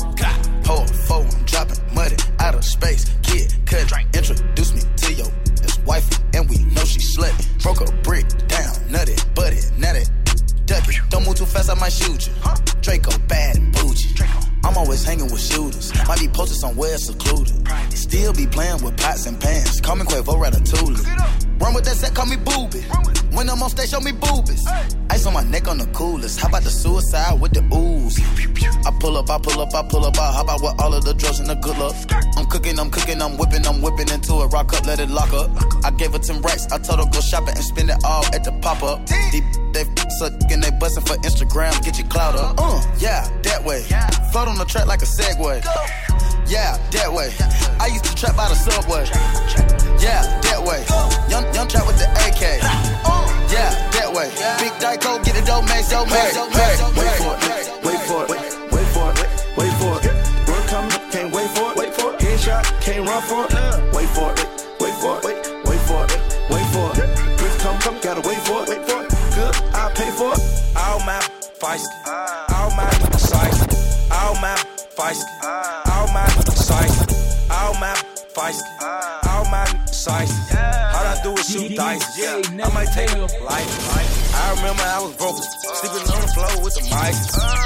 Hold 0.66 0.88
four, 0.90 1.26
I'm 1.26 1.44
dropping 1.44 1.78
money 1.94 2.16
out 2.38 2.54
of 2.54 2.64
space. 2.64 3.10
Kid, 3.22 3.52
cut, 3.66 3.92
introduce 4.14 4.72
me 4.74 4.82
to 4.96 5.12
your 5.14 5.26
ex-wife, 5.80 6.08
and 6.34 6.48
we 6.48 6.58
know 6.58 6.84
she 6.84 7.00
slutty. 7.00 7.62
Broke 7.62 7.80
a 7.80 7.92
brick 8.02 8.26
down, 8.48 8.74
nutty, 8.90 9.16
buddy, 9.34 9.60
nutty, 9.78 10.04
ducky. 10.66 10.98
Don't 11.08 11.26
move 11.26 11.36
too 11.36 11.46
fast, 11.46 11.70
I 11.70 11.74
might 11.74 11.92
shoot 11.92 12.26
you. 12.26 12.32
Draco 12.80 13.16
bad 13.28 13.56
and 13.56 13.72
bougie. 13.72 14.14
I'm 14.64 14.76
always 14.76 15.04
hanging 15.04 15.30
with 15.30 15.40
shooters. 15.40 15.92
Might 16.06 16.20
be 16.20 16.28
posted 16.28 16.58
somewhere 16.58 16.96
secluded. 16.98 17.66
Still 17.92 18.32
be 18.32 18.46
playing 18.46 18.82
with 18.82 18.96
pots 18.96 19.26
and 19.26 19.40
pans. 19.40 19.80
Call 19.80 19.96
me 19.96 20.04
Quavo 20.04 20.34
Ratatouille. 20.36 21.60
Run 21.60 21.74
with 21.74 21.84
that 21.84 21.96
set, 21.96 22.14
call 22.14 22.26
me 22.26 22.36
booby. 22.36 22.80
When 23.36 23.48
I'm 23.48 23.62
on 23.62 23.70
stage, 23.70 23.90
show 23.90 24.00
me 24.00 24.12
boobies. 24.12 24.66
Ice 25.10 25.26
on 25.26 25.34
my 25.34 25.44
neck 25.44 25.68
on 25.68 25.78
the 25.78 25.86
coolest. 25.88 26.40
How 26.40 26.48
about 26.48 26.62
the 26.62 26.70
suicide 26.70 27.38
with 27.40 27.52
the 27.52 27.60
ooze? 27.74 28.18
I 28.86 28.90
pull 28.98 29.16
up, 29.18 29.28
I 29.28 29.38
pull 29.38 29.60
up, 29.60 29.74
I 29.74 29.82
pull 29.86 30.04
up. 30.06 30.18
I 30.18 30.32
hop 30.32 30.48
out 30.48 30.62
with 30.62 30.80
all 30.80 30.94
of 30.94 31.04
the 31.04 31.12
drugs 31.12 31.38
and 31.38 31.48
the 31.48 31.56
good 31.56 31.76
luck. 31.78 31.94
I'm 32.36 32.46
cooking, 32.46 32.78
I'm 32.78 32.90
cooking, 32.90 33.20
I'm 33.20 33.36
whipping, 33.36 33.66
I'm 33.66 33.82
whipping 33.82 34.08
into 34.08 34.40
it. 34.42 34.46
Rock 34.48 34.72
up, 34.72 34.86
let 34.86 35.00
it 35.00 35.10
lock 35.10 35.32
up. 35.34 35.50
I 35.84 35.90
gave 35.90 36.12
her 36.12 36.18
10 36.18 36.40
racks. 36.40 36.66
I 36.72 36.78
told 36.78 37.00
her 37.00 37.06
go 37.12 37.20
shopping 37.20 37.54
and 37.54 37.64
spend 37.64 37.90
it 37.90 37.98
all 38.04 38.24
at 38.34 38.42
the 38.42 38.52
pop 38.62 38.82
up. 38.82 39.04
Deep, 39.30 39.44
they 39.72 39.84
suck 40.18 40.32
and 40.50 40.62
they 40.62 40.70
bustin' 40.80 41.04
for 41.04 41.16
Instagram. 41.22 41.72
Get 41.84 41.98
your 41.98 42.08
clout 42.08 42.36
up. 42.36 42.56
Uh, 42.58 42.82
yeah, 42.98 43.28
that 43.42 43.64
way. 43.64 43.82
Float 44.32 44.48
on 44.50 44.58
the 44.58 44.64
track 44.64 44.86
like 44.86 45.02
a 45.02 45.06
Segway. 45.06 45.62
Yeah, 46.50 46.74
that 46.90 47.12
way. 47.12 47.30
I 47.78 47.86
used 47.86 48.04
to 48.04 48.14
trap 48.18 48.34
by 48.34 48.48
the 48.50 48.58
subway. 48.58 49.06
Yeah, 50.02 50.26
that 50.42 50.58
way. 50.66 50.82
Young, 51.30 51.46
young 51.54 51.68
trap 51.70 51.86
with 51.86 51.98
the 52.02 52.10
AK. 52.26 52.58
Yeah, 53.54 53.70
that 53.94 54.10
way. 54.10 54.26
Big 54.58 54.74
Dyko, 54.82 55.22
get 55.22 55.38
it 55.38 55.46
dope, 55.46 55.64
man, 55.70 55.82
so 55.86 56.04
man, 56.06 56.34
so 56.34 56.50
man, 56.50 56.66
Wait 56.98 57.14
for 57.22 57.34
it, 57.38 57.46
wait 57.86 58.02
for 58.10 58.22
it, 58.26 58.30
wait 58.74 58.88
for 58.90 59.08
it, 59.14 59.30
wait 59.54 59.74
for 59.78 59.94
it. 60.02 60.14
Word 60.50 60.64
coming, 60.66 60.98
can't 61.14 61.30
wait 61.30 61.50
for 61.54 61.70
it, 61.70 61.76
wait 61.78 61.94
for 61.94 62.10
it. 62.14 62.18
Headshot, 62.18 62.66
can't 62.82 63.06
run 63.06 63.22
for 63.22 63.46
it. 63.46 63.54
Wait 63.94 64.10
for 64.10 64.34
it, 64.34 64.42
wait 64.82 64.94
for 64.98 65.14
it, 65.22 65.38
wait 65.62 65.82
for 65.86 66.02
it, 66.10 66.18
wait 66.50 66.66
for 66.74 66.90
it. 66.98 67.06
Come, 67.62 67.78
come, 67.78 68.00
gotta 68.02 68.26
wait 68.26 68.40
for 68.42 68.62
it, 68.64 68.68
wait 68.68 68.82
for 68.82 68.98
it. 69.04 69.10
Good, 69.34 69.54
I'll 69.78 69.94
pay 69.94 70.10
for 70.10 70.34
it. 70.34 70.42
All 70.74 70.98
my 71.06 71.20
feisty, 71.62 72.09
my 74.40 74.56
feisty, 74.96 75.24
all 75.92 76.08
my 76.12 76.24
feisty, 76.56 77.50
all 77.50 77.74
my 77.74 77.94
feisty, 78.32 79.28
all 79.28 79.44
my 79.50 79.64
feisty. 79.92 80.56
All 80.96 81.06
I 81.06 81.20
do 81.22 81.32
is 81.34 81.46
shoot 81.46 81.76
dice. 81.76 82.18
Yeah, 82.18 82.40
I 82.64 82.72
might 82.72 82.88
take 82.92 83.12
life. 83.12 83.68
I 84.32 84.54
remember 84.56 84.82
I 84.82 85.00
was 85.00 85.14
broke, 85.16 85.36
sleeping 85.36 86.08
on 86.08 86.20
the 86.24 86.28
floor 86.32 86.64
with 86.64 86.74
the 86.74 86.82
mic. 86.88 87.12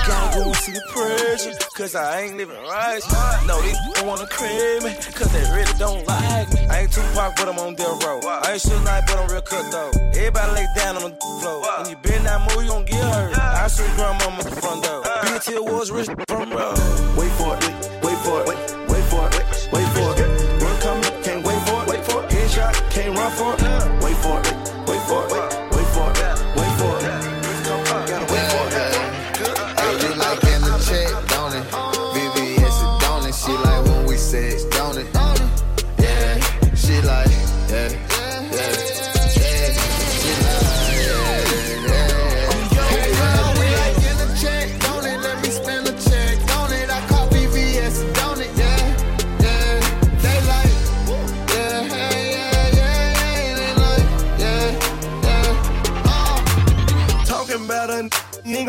Gotta 0.06 0.34
go 0.34 0.52
see 0.52 0.72
the 0.72 0.82
pressure, 0.90 1.54
cause 1.76 1.94
I 1.94 2.22
ain't 2.22 2.36
living 2.36 2.56
right. 2.56 3.00
No, 3.46 3.62
these 3.62 3.78
don't 3.94 4.08
wanna 4.08 4.26
crib 4.26 4.82
me, 4.82 4.94
cause 5.14 5.30
they 5.30 5.44
really 5.54 5.72
don't 5.78 6.04
like 6.06 6.52
me. 6.54 6.66
I 6.66 6.80
ain't 6.80 6.92
Tupac, 6.92 7.36
but 7.36 7.48
I'm 7.48 7.58
on 7.58 7.76
their 7.76 7.94
row. 8.02 8.20
I 8.26 8.52
ain't 8.52 8.60
shit 8.60 8.82
night, 8.82 9.04
but 9.06 9.16
I'm 9.18 9.28
real 9.30 9.42
cut 9.42 9.70
though. 9.70 9.92
Everybody 10.10 10.52
lay 10.52 10.66
down 10.74 10.96
on 10.96 11.10
the 11.10 11.16
floor. 11.38 11.62
When 11.78 11.90
you 11.90 11.96
bend 12.02 12.26
that 12.26 12.40
move, 12.50 12.64
you 12.64 12.70
gon' 12.70 12.84
get 12.84 12.98
hurt. 12.98 13.38
I 13.38 13.68
see 13.68 13.86
grandmama 13.94 14.42
at 14.42 14.50
the 14.50 14.60
front 14.60 14.82
door. 14.82 15.13
BT 15.46 15.60
was 15.60 15.90
rich 15.90 16.08
from 16.28 16.50
road. 16.50 16.78
Wait 17.16 17.30
for 17.32 17.56
it, 17.56 18.02
wait 18.02 18.18
for 18.18 18.40
it, 18.40 18.48
wait 18.88 19.04
for 19.04 19.26
it, 19.28 19.68
wait 19.72 19.88
for 19.88 20.12
it. 20.12 20.62
Word 20.62 20.80
coming, 20.80 21.22
can't 21.22 21.46
wait 21.46 21.68
for 21.68 21.82
it, 21.82 21.88
wait 21.88 22.04
for 22.04 22.24
it. 22.24 22.30
Headshot, 22.30 22.90
can't 22.90 23.16
run 23.16 23.30
for 23.32 23.54
it. 23.54 23.73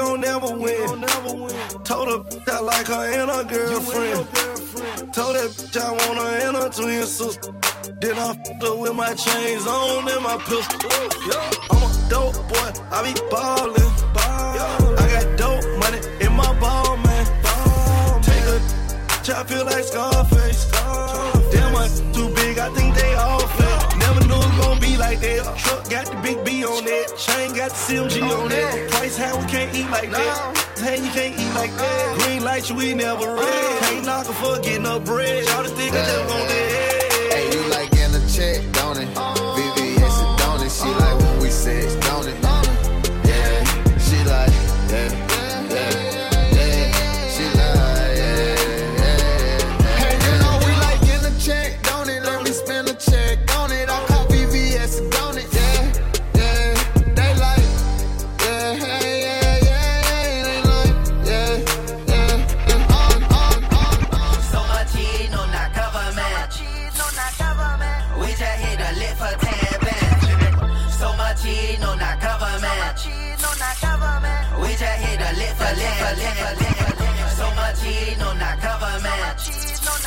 Gon' 0.05 0.21
never 0.21 0.51
win. 0.57 1.01
Told 1.83 2.07
her 2.11 2.19
I 2.53 2.59
like 2.61 2.87
her 2.87 3.05
and 3.19 3.29
her 3.31 3.43
girlfriend. 3.43 4.27
Told 5.13 5.35
that 5.35 5.49
bitch 5.55 5.77
I 5.77 5.91
want 5.91 6.17
her 6.19 6.31
and 6.45 6.57
her 6.57 6.69
twin 6.69 7.03
sister. 7.03 7.51
Then 8.01 8.17
I 8.17 8.29
f***ed 8.31 8.61
her 8.63 8.75
with 8.75 8.95
my 8.95 9.13
chains 9.13 9.65
on 9.67 10.07
and 10.13 10.23
my 10.23 10.37
pistol. 10.49 10.89
I'm 11.71 11.83
a 11.87 11.89
dope 12.09 12.35
boy, 12.51 12.69
I 12.95 12.97
be 13.05 13.13
ballin'. 13.31 13.91
I 15.01 15.05
got 15.13 15.27
dope 15.41 15.67
money 15.81 15.99
in 16.25 16.31
my 16.33 16.51
ball, 16.59 16.97
man. 16.97 17.25
Take 18.21 18.45
a 18.53 18.57
I 19.37 19.43
feel 19.43 19.65
like 19.65 19.83
Scarface. 19.83 20.69
Damn, 21.51 21.75
I'm 21.75 21.89
too 22.13 22.29
big, 22.35 22.59
I 22.59 22.69
think 22.75 22.95
they 22.95 23.14
knew 24.27 24.39
it 24.39 24.61
gon' 24.61 24.79
be 24.79 24.97
like 24.97 25.19
that. 25.21 25.57
Truck 25.57 25.89
got 25.89 26.05
the 26.07 26.17
big 26.21 26.43
B 26.45 26.63
on 26.65 26.83
it. 26.87 27.17
Chain 27.17 27.53
got 27.53 27.71
the 27.71 27.77
CMG 27.85 28.21
on 28.21 28.51
it. 28.51 28.91
Price 28.91 29.17
high, 29.17 29.37
we 29.39 29.45
can't 29.49 29.73
eat 29.75 29.89
like 29.89 30.11
that. 30.11 30.57
Hey, 30.77 30.97
you 31.03 31.11
can't 31.11 31.39
eat 31.39 31.53
like 31.53 31.73
that. 31.77 32.19
Green 32.19 32.43
lights, 32.43 32.71
we 32.71 32.93
never 32.93 33.35
red. 33.35 33.79
Can't 33.83 34.05
knock 34.05 34.27
her 34.27 34.33
for 34.33 34.59
getting 34.61 34.85
up 34.85 35.05
bread. 35.05 35.45
Y'all 35.45 35.63
just 35.63 35.75
think 35.75 35.93
I 35.93 36.05
just 36.05 36.33
on 36.33 36.47
their 36.47 36.69
head. 36.69 37.33
Hey, 37.33 37.45
you 37.53 37.61
like 37.69 37.91
in 37.95 38.11
the 38.11 38.21
check, 38.35 38.61
don't 38.73 38.97
it? 38.97 39.09
Uh-huh. 39.15 39.55
VVS, 39.57 40.17
it, 40.21 40.39
don't 40.39 40.61
it? 40.65 40.71
She 40.71 40.89
like 41.01 41.17
when 41.19 41.39
we 41.39 41.49
sex, 41.49 41.95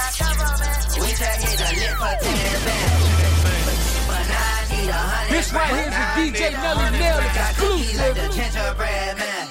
We 0.09 0.15
just 0.15 1.21
hit 1.21 1.61
a 1.61 1.69
lick 1.77 1.93
for 2.01 2.17
10 2.17 2.65
bands. 2.65 3.09
A. 4.89 5.29
This 5.31 5.53
right 5.53 5.69
here 5.69 5.89
is 5.89 6.33
DJ 6.33 6.53
Nelly 6.53 6.89
the 6.97 7.05
key 7.61 7.99
like 7.99 8.15
the 8.15 8.29
gingerbread 8.35 9.19
man. 9.19 9.49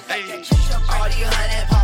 All 0.90 1.06
these 1.06 1.30
hundred 1.30 1.77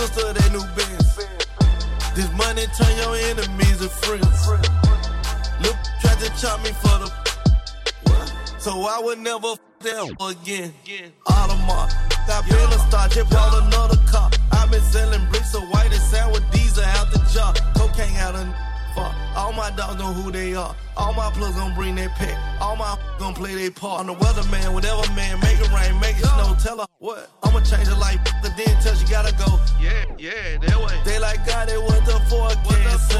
sister 0.00 0.32
that 0.32 0.48
new 0.52 0.64
Benz. 0.76 1.12
This 2.16 2.30
money 2.32 2.64
turn 2.72 2.92
your 2.96 3.14
enemies 3.28 3.78
to 3.84 3.88
friends. 4.00 4.40
Look, 5.60 5.76
tried 6.00 6.18
to 6.24 6.28
chop 6.40 6.62
me 6.64 6.72
for 6.80 6.96
the. 7.02 7.08
So 8.58 8.70
I 8.88 9.00
would 9.04 9.18
never 9.18 9.52
f 9.52 9.60
them 9.80 10.08
again. 10.20 10.72
Audemars, 11.28 11.92
got 12.26 12.48
been 12.48 12.72
a 12.72 12.78
star, 12.88 13.08
just 13.08 13.30
bought 13.30 13.54
another 13.62 13.96
car. 14.10 14.30
i 14.52 14.66
been 14.70 14.80
selling 14.82 15.24
bricks 15.30 15.54
of 15.54 15.64
white 15.70 15.92
and 15.92 16.02
sour 16.02 16.40
diesel 16.50 16.84
out 16.84 17.10
the 17.12 17.20
jar. 17.32 17.52
Cocaine 17.76 18.16
out 18.16 18.34
of 18.34 18.69
fuck. 18.94 19.14
All 19.36 19.52
my 19.52 19.70
dogs 19.70 19.96
know 19.98 20.12
who 20.12 20.30
they 20.30 20.54
are. 20.54 20.74
All 20.96 21.14
my 21.14 21.30
plugs 21.30 21.56
gon' 21.56 21.74
bring 21.74 21.94
their 21.94 22.08
pet. 22.10 22.36
All 22.60 22.76
my 22.76 22.98
gon' 23.18 23.34
play 23.34 23.54
their 23.54 23.70
part. 23.70 24.00
I'm 24.00 24.06
the 24.06 24.14
weatherman, 24.14 24.74
whatever 24.74 25.02
man, 25.14 25.40
make 25.40 25.58
it 25.60 25.70
rain, 25.72 25.98
make 26.00 26.16
it 26.16 26.26
snow. 26.26 26.56
Tell 26.62 26.78
her 26.78 26.86
what? 26.98 27.30
I'ma 27.42 27.60
change 27.60 27.88
her 27.88 27.96
life, 27.96 28.20
The 28.42 28.50
then 28.56 28.74
tell 28.82 28.94
she 28.94 29.06
gotta 29.06 29.32
go. 29.34 29.58
Yeah, 29.80 30.04
yeah, 30.18 30.58
that 30.58 30.78
way. 30.78 30.96
They 31.04 31.18
like 31.18 31.44
God, 31.46 31.68
it 31.68 31.80
was 31.80 32.00
the 32.04 32.18
forecast. 32.28 33.16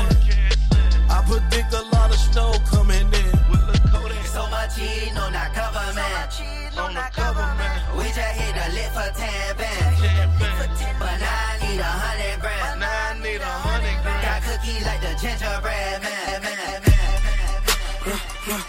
I 1.10 1.22
predict 1.26 1.74
a 1.74 1.82
lot 1.96 2.10
of 2.10 2.18
snow 2.18 2.52
coming 2.66 3.06
in. 3.12 3.32
So 4.30 4.46
much 4.48 4.78
heat, 4.78 5.12
no 5.14 5.28
not 5.30 5.54
government. 5.54 6.30
On 6.78 6.94
the 6.94 7.04
government. 7.16 7.96
We 7.98 8.04
just 8.04 8.34
hit 8.38 8.54
a 8.54 8.66
lick 8.72 8.90
for 8.94 9.10
10 9.18 9.56
bands. 9.56 10.00
But 11.00 11.16
now 11.18 11.50
I 11.50 11.58
need 11.60 11.80
a 11.80 11.84
hundred 11.84 12.40
grand. 12.40 12.69
Cookies 14.60 14.86
like 14.86 15.00
the 15.00 15.14
gingerbread 15.20 16.02
man. 16.02 16.42
man, 16.42 16.56
man. 16.62 16.82
Man 18.46 18.62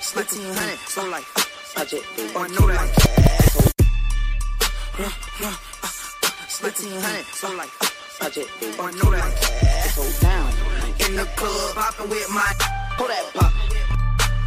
Splitting 0.00 0.54
honey, 0.54 0.76
so 0.86 1.08
like, 1.10 1.24
I 1.76 1.84
just 1.84 2.04
I 2.36 2.46
know 2.48 2.66
that. 2.68 2.88
Splitting 6.48 7.00
honey, 7.00 7.22
so 7.32 7.56
like, 7.56 7.70
I 8.20 8.30
just 8.30 8.48
I 8.80 8.90
know 8.92 9.10
that. 9.10 9.32
So 9.94 10.02
down. 10.20 10.52
In 11.08 11.16
the 11.16 11.24
club, 11.36 11.74
popping 11.74 12.08
with 12.10 12.30
my. 12.30 12.52
Pull 12.96 13.08
that 13.08 13.30
pop. 13.34 13.52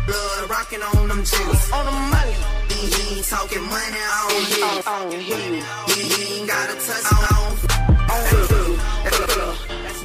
Blood 0.06 0.50
rocking 0.50 0.82
on 0.82 1.08
them 1.10 1.24
jiggers. 1.26 1.72
On 1.72 1.86
the 1.86 1.92
money. 1.92 2.36
He, 2.70 3.18
ain't 3.18 3.26
talking 3.26 3.64
money, 3.64 4.00
I 4.00 4.28
don't 4.30 4.46
hear 4.46 4.58
you. 4.58 4.82
I 4.86 4.92
don't 5.04 5.20
hear 5.20 5.38
you. 5.56 5.64
He, 5.94 6.40
ain't 6.40 6.48
got 6.48 6.70
a 6.70 6.74
touch, 6.76 7.06
I 7.06 7.16
don't. 7.30 8.10
I 8.10 8.32
don't. 8.32 9.17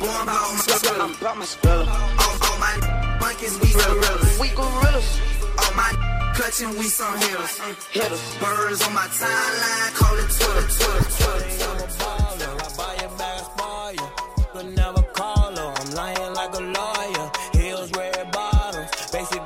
Boy, 0.03 0.09
I'm 0.09 0.27
about 0.27 0.51
my 0.51 0.59
spiller. 0.59 1.05
I'm 1.05 1.15
about 1.15 1.37
my 1.39 1.45
spiller. 1.45 1.87
All, 1.87 2.37
all 2.43 2.59
my 2.59 2.75
monkeys, 3.21 3.55
we 3.61 3.71
gorillas. 3.71 4.39
We 4.41 4.49
gorillas. 4.49 5.21
All 5.63 5.75
my 5.79 5.91
clutching, 6.35 6.71
we 6.77 6.87
some 6.91 7.17
hitters. 7.19 7.59
Hitters. 7.93 8.23
Birds 8.43 8.83
on 8.83 8.95
my 8.95 9.07
timeline, 9.15 9.95
call 9.95 10.17
it 10.19 10.29
Twitter, 10.35 10.67
Twitter, 10.75 11.07
Twitter. 11.23 12.51
I 12.59 12.75
buy 12.77 12.93
your 13.01 13.13
bags 13.17 13.49
for 13.57 13.93
you. 13.93 14.09
But 14.53 14.67
never 14.75 15.03
call 15.15 15.55
her. 15.55 15.73
I'm 15.81 15.91
lying 15.95 16.35
like 16.35 16.53
a 16.57 16.63
lawyer. 16.79 17.31
Heels, 17.53 17.93
red 17.93 18.33
bottoms, 18.33 18.91
basic 19.13 19.43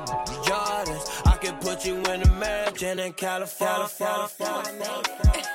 Jordans. 0.47 1.05
I 1.27 1.37
can 1.39 1.55
put 1.57 1.85
you 1.85 1.97
in 1.97 2.23
a 2.23 2.31
mansion 2.33 2.97
in 2.97 3.13
California. 3.13 3.87
Shorty, 3.95 5.43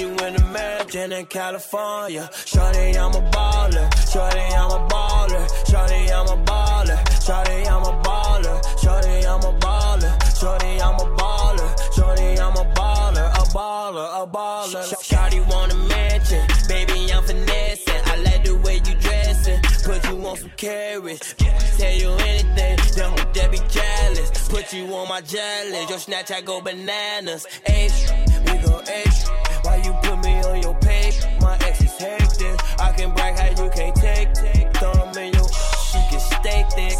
you 0.00 0.08
in 0.26 0.34
a 0.36 0.44
mansion 0.46 1.12
in 1.12 1.26
California. 1.26 2.28
Shorty, 2.46 2.96
I'm 2.96 3.14
a 3.14 3.20
baller. 3.30 3.86
Shorty, 4.10 4.40
I'm 4.40 4.70
a 4.70 4.88
baller. 4.88 5.42
Shorty, 5.70 6.10
I'm 6.10 6.26
a 6.26 6.44
baller. 6.44 6.98
Shorty, 7.24 7.68
I'm 7.68 7.82
a 7.82 7.92
baller. 8.02 8.56
Shorty, 8.82 9.26
I'm 9.26 9.44
a 9.44 9.52
baller. 9.60 10.12
Shorty, 10.40 10.80
I'm 10.80 10.94
a 10.94 11.06
baller. 11.20 11.94
Shorty, 11.94 12.40
I'm 12.40 12.56
a 12.56 12.64
baller. 12.74 13.26
A 13.28 13.44
baller, 13.52 14.22
a 14.22 14.26
baller. 14.26 14.84
Shorty 15.02 15.40
want 15.40 15.72
a 15.72 15.76
mansion. 15.76 16.46
Baby, 16.66 17.12
I'm 17.12 17.22
finessing. 17.24 18.02
I 18.06 18.16
like 18.24 18.44
the 18.44 18.56
way 18.56 18.76
you 18.76 18.94
dressing. 18.94 19.60
Put 19.84 20.02
you 20.08 20.26
on 20.26 20.36
some 20.36 20.52
carrots. 20.56 21.34
Tell 21.78 21.92
you 21.92 22.10
anything. 22.10 22.76
Don't 22.96 23.34
that 23.34 23.50
be 23.50 23.58
jealous. 23.68 24.48
Put 24.48 24.72
you 24.72 24.86
on 24.94 25.08
my 25.08 25.20
jealous. 25.20 25.90
Your 25.90 25.98
Snapchat 25.98 26.46
go 26.46 26.60
bananas. 26.62 27.46
Extra, 27.66 28.16
we 28.46 28.58
go 28.62 28.78
extra. 28.86 29.49
You 29.90 29.96
put 30.02 30.24
me 30.24 30.40
on 30.44 30.62
your 30.62 30.74
page? 30.74 31.18
My 31.40 31.56
ex 31.66 31.80
is 31.80 31.98
hectic. 31.98 32.60
I 32.78 32.92
can 32.92 33.12
brag 33.12 33.36
how 33.36 33.64
you 33.64 33.70
can't 33.70 33.96
take. 33.96 34.28
Thumb 34.74 35.18
in 35.18 35.32
your 35.34 35.48
she 35.88 35.98
can 36.10 36.20
stay 36.20 36.64
thick. 36.76 36.96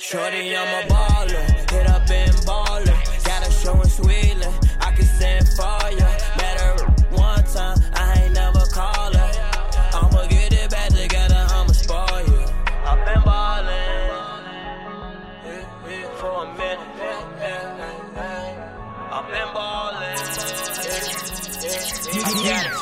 Shorty, 0.00 0.56
I'm 0.56 0.84
a 0.84 0.88
baller. 0.88 1.05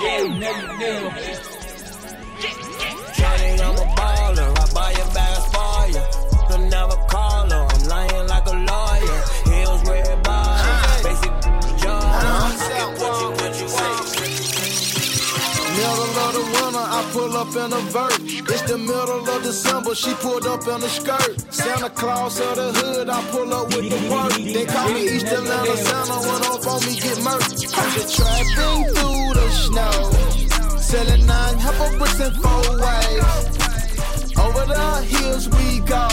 Yeah, 0.01 0.23
yeah, 0.25 0.79
yeah. 0.81 1.34
The 16.35 16.79
I 16.79 17.11
pull 17.13 17.37
up 17.37 17.55
in 17.55 17.73
a 17.73 17.81
vert. 17.95 18.19
It's 18.51 18.63
the 18.63 18.79
middle 18.79 19.29
of 19.29 19.43
December, 19.43 19.95
she 19.95 20.13
pulled 20.15 20.47
up 20.47 20.63
in 20.67 20.83
a 20.83 20.89
skirt. 20.89 21.53
Santa 21.53 21.91
Claus 21.91 22.41
of 22.41 22.57
the 22.57 22.73
hood, 22.73 23.09
I 23.09 23.23
pull 23.31 23.53
up 23.53 23.69
with 23.75 23.89
the 23.91 24.01
work. 24.11 24.33
They 24.33 24.67
call 24.67 24.89
me 24.93 25.03
East 25.15 25.27
Atlanta 25.27 25.77
Santa, 25.77 26.19
went 26.27 26.45
off 26.51 26.67
on 26.67 26.81
me, 26.87 26.95
get 26.99 27.19
murked. 27.19 27.63
I'm 27.79 27.91
just 27.95 28.17
trapping 28.17 28.85
through 28.95 29.35
the 29.39 29.49
snow. 29.51 30.79
Selling 30.79 31.27
nine 31.27 31.59
half 31.59 31.81
a 31.81 31.99
bricks 31.99 32.21
in 32.21 32.33
four 32.43 32.67
ways. 32.83 33.25
Over 34.39 34.65
the 34.67 34.87
hills 35.15 35.49
we 35.49 35.81
go. 35.81 36.09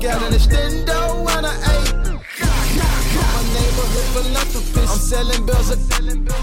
Got 0.00 0.22
an 0.22 0.32
extendo 0.32 1.28
and 1.36 1.46
an 1.46 1.56
eight. 1.74 2.09
Neighborhood 3.54 4.06
philanthropist. 4.14 4.90
I'm 4.90 4.98
selling 4.98 5.46
bills, 5.46 5.70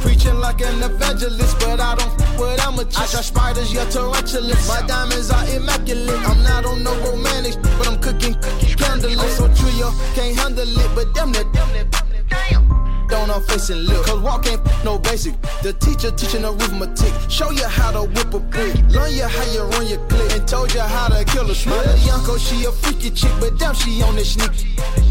preaching 0.02 0.40
like 0.40 0.62
an 0.62 0.84
evangelist, 0.84 1.60
but 1.60 1.80
I 1.80 1.96
don't 1.96 2.22
f 2.22 2.40
with 2.40 2.60
amateurs. 2.62 2.98
I 2.98 3.06
got 3.12 3.24
spiders, 3.24 3.74
you're 3.74 3.86
tarantulas. 3.86 4.68
My 4.68 4.82
diamonds 4.88 5.32
are 5.32 5.48
immaculate. 5.50 6.22
I'm 6.30 6.44
not 6.44 6.66
on 6.66 6.84
no 6.84 6.94
romantics, 7.06 7.58
but 7.58 7.88
I'm 7.88 8.00
cooking, 8.00 8.36
candlelit. 8.80 9.20
I'm 9.20 9.30
so 9.30 9.48
trio, 9.56 9.92
can't 10.16 10.38
handle 10.38 10.68
it, 10.68 10.96
but 10.96 11.14
damn 11.14 11.32
that, 11.34 11.52
damn 11.54 11.72
that, 11.74 11.88
damn. 12.30 12.77
Don't 13.10 13.32
I'm 13.32 13.42
facing 13.44 13.86
lip, 13.86 14.06
cause 14.06 14.20
walk 14.20 14.48
ain't 14.48 14.62
no 14.84 15.00
basic. 15.00 15.34
The 15.64 15.74
teacher 15.74 16.12
teaching 16.12 16.44
arithmetic, 16.44 17.14
show 17.30 17.52
you 17.52 17.66
how 17.66 17.92
to 17.92 18.04
whip 18.04 18.34
a 18.34 18.40
brick, 18.40 18.76
learn 18.90 19.14
you 19.14 19.24
how 19.24 19.52
you 19.54 19.64
run 19.64 19.88
your 19.88 20.06
clip, 20.08 20.32
and 20.34 20.48
told 20.48 20.74
you 20.74 20.82
how 20.82 21.08
to 21.08 21.24
kill 21.26 21.50
a 21.50 21.56
snake. 21.56 21.86
My 21.86 21.96
Yanko, 22.06 22.38
she 22.38 22.66
a 22.66 22.72
freaky 22.72 23.10
chick, 23.12 23.32
but 23.40 23.58
damn, 23.58 23.76
she 23.76 24.02
on 24.02 24.16
this 24.16 24.34
sneak. 24.34 24.52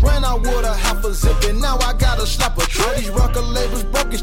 Ran 0.03 0.25
out 0.25 0.43
with 0.43 0.65
a 0.65 0.75
half 0.75 1.05
a 1.05 1.15
zip, 1.15 1.43
and 1.45 1.61
now 1.61 1.79
I 1.79 1.95
gotta 1.95 2.27
slap 2.27 2.59
a 2.59 2.67
trick. 2.67 2.97
These 2.99 3.11
rocker 3.11 3.41
labels 3.41 3.85
broke 3.85 4.13
as 4.13 4.23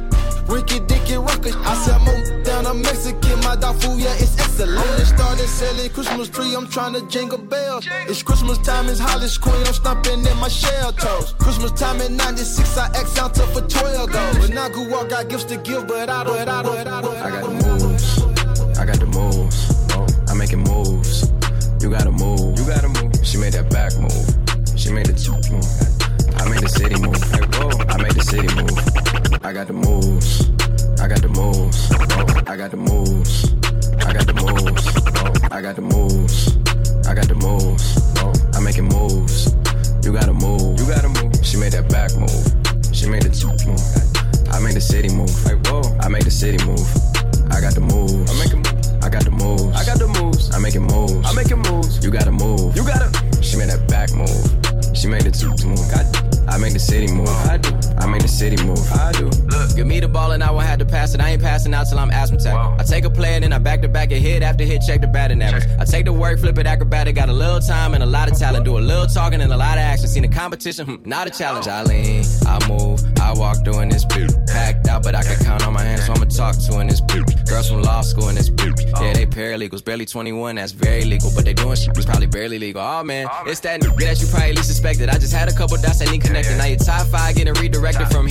Ricky 0.53 0.79
Dicky 0.81 1.17
Rockers. 1.17 1.55
I 1.55 1.73
sell 1.73 1.99
more 2.01 2.43
down 2.43 2.67
a 2.67 2.73
Mexican, 2.75 3.39
my 3.39 3.55
dog 3.55 3.81
food, 3.81 3.99
yeah, 3.99 4.13
it's 4.21 4.37
excellent. 4.39 4.77
I 4.77 4.97
just 4.97 5.15
started 5.15 5.47
selling 5.47 5.89
Christmas 5.89 6.29
tree, 6.29 6.53
I'm 6.55 6.67
trying 6.67 6.93
to 6.93 7.01
jingle 7.07 7.39
bells. 7.39 7.87
It's 8.07 8.21
Christmas 8.21 8.59
time, 8.59 8.87
it's 8.87 8.99
Hollis 8.99 9.35
Queen, 9.39 9.65
I'm 9.65 9.73
stomping 9.73 10.23
in 10.23 10.37
my 10.37 10.47
shell 10.47 10.93
toes. 10.93 11.33
Christmas 11.39 11.71
time 11.71 12.01
in 12.01 12.15
96, 12.17 12.77
I 12.77 12.87
X 12.99 13.17
out 13.17 13.33
to 13.33 13.47
for 13.47 13.61
12 13.61 14.11
goals. 14.11 14.37
When 14.37 14.55
I 14.55 14.69
grew 14.69 14.93
up, 14.93 15.09
got 15.09 15.27
gifts 15.27 15.45
to 15.45 15.57
give, 15.57 15.87
but 15.87 16.07
I 16.09 16.23
don't, 16.23 16.37
but 16.37 16.47
I 16.47 16.61
don't, 16.61 16.75
but 16.75 16.87
I 16.87 17.01
don't. 17.01 17.17
I 17.17 17.29
got 17.31 17.43
the 17.43 17.49
moves. 17.49 18.77
I 18.77 18.85
got 18.85 18.99
the 18.99 19.07
moves. 19.07 19.57
Oh, 19.95 20.07
I'm 20.29 20.37
making 20.37 20.59
moves. 20.59 21.31
You 21.81 21.89
gotta 21.89 22.11
move. 22.11 22.59
You 22.59 22.65
gotta 22.67 22.89
move. 22.89 23.11
She 23.25 23.37
made 23.37 23.53
that 23.53 23.71
back 23.71 23.97
move. 23.97 24.77
She 24.77 24.91
made 24.91 25.07
the 25.07 25.17
top 25.17 25.41
move. 25.49 25.65
I 26.37 26.47
made 26.47 26.61
the 26.61 26.69
city 26.69 27.01
move. 27.01 27.82
I 27.93 28.01
make 28.01 28.15
the 28.15 28.23
city 28.23 28.49
move. 28.57 29.45
I 29.45 29.53
got 29.53 29.67
the 29.67 29.73
moves. 29.73 30.49
I 30.99 31.07
got 31.07 31.21
the 31.21 31.29
moves. 31.29 31.91
I 32.49 32.57
got 32.57 32.71
the 32.71 32.77
moves. 32.77 33.53
I 34.01 34.13
got 34.13 34.25
the 34.25 34.33
moves. 34.33 34.87
I 35.51 35.61
got 35.61 35.75
the 35.75 35.83
moves. 35.83 36.57
I 37.05 37.13
got 37.13 37.27
the 37.27 37.35
moves. 37.35 37.85
I'm 38.57 38.63
making 38.63 38.89
moves. 38.89 39.53
You 40.03 40.11
gotta 40.11 40.33
move. 40.33 40.79
You 40.79 40.87
gotta 40.87 41.09
move. 41.21 41.37
She 41.45 41.57
made 41.57 41.73
that 41.73 41.85
back 41.93 42.09
move. 42.17 42.33
She 42.95 43.05
made 43.05 43.21
the 43.21 43.29
cheek 43.29 43.61
move. 43.69 43.77
I 44.49 44.57
made 44.57 44.73
the 44.73 44.81
city 44.81 45.13
move. 45.13 45.29
Like 45.45 45.61
whoa. 45.67 45.85
I 46.01 46.09
made 46.09 46.23
the 46.23 46.31
city 46.31 46.57
move. 46.65 46.81
I 47.53 47.61
got 47.61 47.75
the 47.77 47.81
moves. 47.81 48.25
I'm 48.25 48.39
making 48.41 48.65
moves. 48.65 48.89
I 49.05 49.09
got 49.09 49.23
the 49.23 49.29
moves. 49.29 49.69
I 49.77 49.85
got 49.85 49.99
the 49.99 50.07
moves. 50.07 50.49
I'm 50.49 50.63
making 50.63 50.89
moves. 50.89 51.21
I'm 51.29 51.35
making 51.35 51.61
moves. 51.69 52.03
You 52.03 52.09
gotta 52.09 52.31
move. 52.31 52.75
You 52.75 52.81
gotta. 52.81 53.13
She 53.45 53.55
made 53.55 53.69
that 53.69 53.85
back 53.85 54.09
move. 54.17 54.97
She 54.97 55.05
made 55.05 55.29
the 55.29 55.31
two 55.31 55.53
move. 55.61 55.77
God 55.93 56.22
I 56.47 56.57
make 56.57 56.73
the 56.73 56.79
city 56.79 57.11
move. 57.11 57.27
I 57.29 57.57
do. 57.57 57.69
I 57.97 58.05
make 58.07 58.21
the 58.21 58.27
city 58.27 58.61
move. 58.63 58.79
I 58.91 59.11
do. 59.13 59.25
Look, 59.25 59.75
give 59.75 59.87
me 59.87 59.99
the 59.99 60.07
ball 60.07 60.31
and 60.31 60.43
I 60.43 60.51
won't 60.51 60.65
have 60.65 60.79
to 60.79 60.85
pass 60.85 61.13
it. 61.13 61.21
I 61.21 61.29
ain't 61.31 61.41
passing 61.41 61.73
out 61.73 61.87
till 61.89 61.99
I'm 61.99 62.11
asthmatic. 62.11 62.53
I 62.53 62.83
take 62.83 63.05
a 63.05 63.09
play 63.09 63.35
and 63.35 63.43
then 63.43 63.53
I 63.53 63.59
back 63.59 63.81
to 63.81 63.87
back 63.87 64.11
and 64.11 64.21
hit 64.21 64.43
after 64.43 64.63
hit, 64.63 64.81
check 64.85 65.01
the 65.01 65.07
batting 65.07 65.41
average. 65.41 65.63
I 65.79 65.85
take 65.85 66.05
the 66.05 66.13
work, 66.13 66.39
flip 66.39 66.57
it 66.57 66.67
acrobatic, 66.67 67.15
got 67.15 67.29
a 67.29 67.33
little 67.33 67.59
time 67.59 67.93
and 67.93 68.03
a 68.03 68.05
lot 68.05 68.31
of 68.31 68.37
talent. 68.37 68.65
Do 68.65 68.77
a 68.77 68.79
little 68.79 69.07
talking 69.07 69.41
and 69.41 69.51
a 69.51 69.57
lot 69.57 69.77
of 69.77 69.83
action. 69.83 70.07
Seen 70.07 70.23
the 70.23 70.29
competition, 70.29 70.85
hmm, 70.85 71.09
not 71.09 71.27
a 71.27 71.29
challenge. 71.29 71.67
I 71.67 71.83
lean, 71.83 72.23
I 72.45 72.67
move, 72.67 73.01
I 73.23 73.33
walk 73.33 73.63
doing 73.63 73.89
this 73.89 74.03
beat. 74.05 74.31
Packed 74.47 74.87
out, 74.87 75.03
but 75.03 75.15
I 75.15 75.23
can 75.23 75.37
count 75.43 75.65
on 75.65 75.73
my 75.73 75.81
hands, 75.81 76.05
so 76.05 76.13
I'ma 76.13 76.25
talk 76.25 76.55
to 76.57 76.79
in 76.79 76.87
this 76.87 77.01
beat. 77.01 77.23
Girls 77.47 77.69
from 77.69 77.81
law 77.81 78.01
school 78.01 78.27
in 78.29 78.35
this 78.35 78.49
beat. 78.49 78.73
Yeah, 78.99 79.13
they 79.13 79.25
paralegals, 79.25 79.83
barely 79.83 80.05
21, 80.05 80.55
that's 80.55 80.73
very 80.73 81.05
legal. 81.05 81.31
But 81.33 81.45
they 81.45 81.53
doing 81.53 81.75
shit 81.75 81.95
was 81.95 82.05
probably 82.05 82.27
barely 82.27 82.59
legal. 82.59 82.81
Oh 82.81 83.03
man, 83.03 83.27
it's 83.45 83.61
that 83.61 83.81
nigga 83.81 83.97
that 84.05 84.21
you 84.21 84.27
probably 84.27 84.61
suspected. 84.63 85.09
I 85.09 85.17
just 85.17 85.33
had 85.33 85.47
a 85.47 85.53
couple 85.53 85.77
dots 85.77 85.99
that 85.99 86.11
need 86.11 86.21
connected. 86.21 86.57
Now 86.57 86.65
your 86.65 86.77
top 86.77 87.07
five 87.07 87.35
getting 87.35 87.53
redirected 87.53 88.07
from 88.09 88.22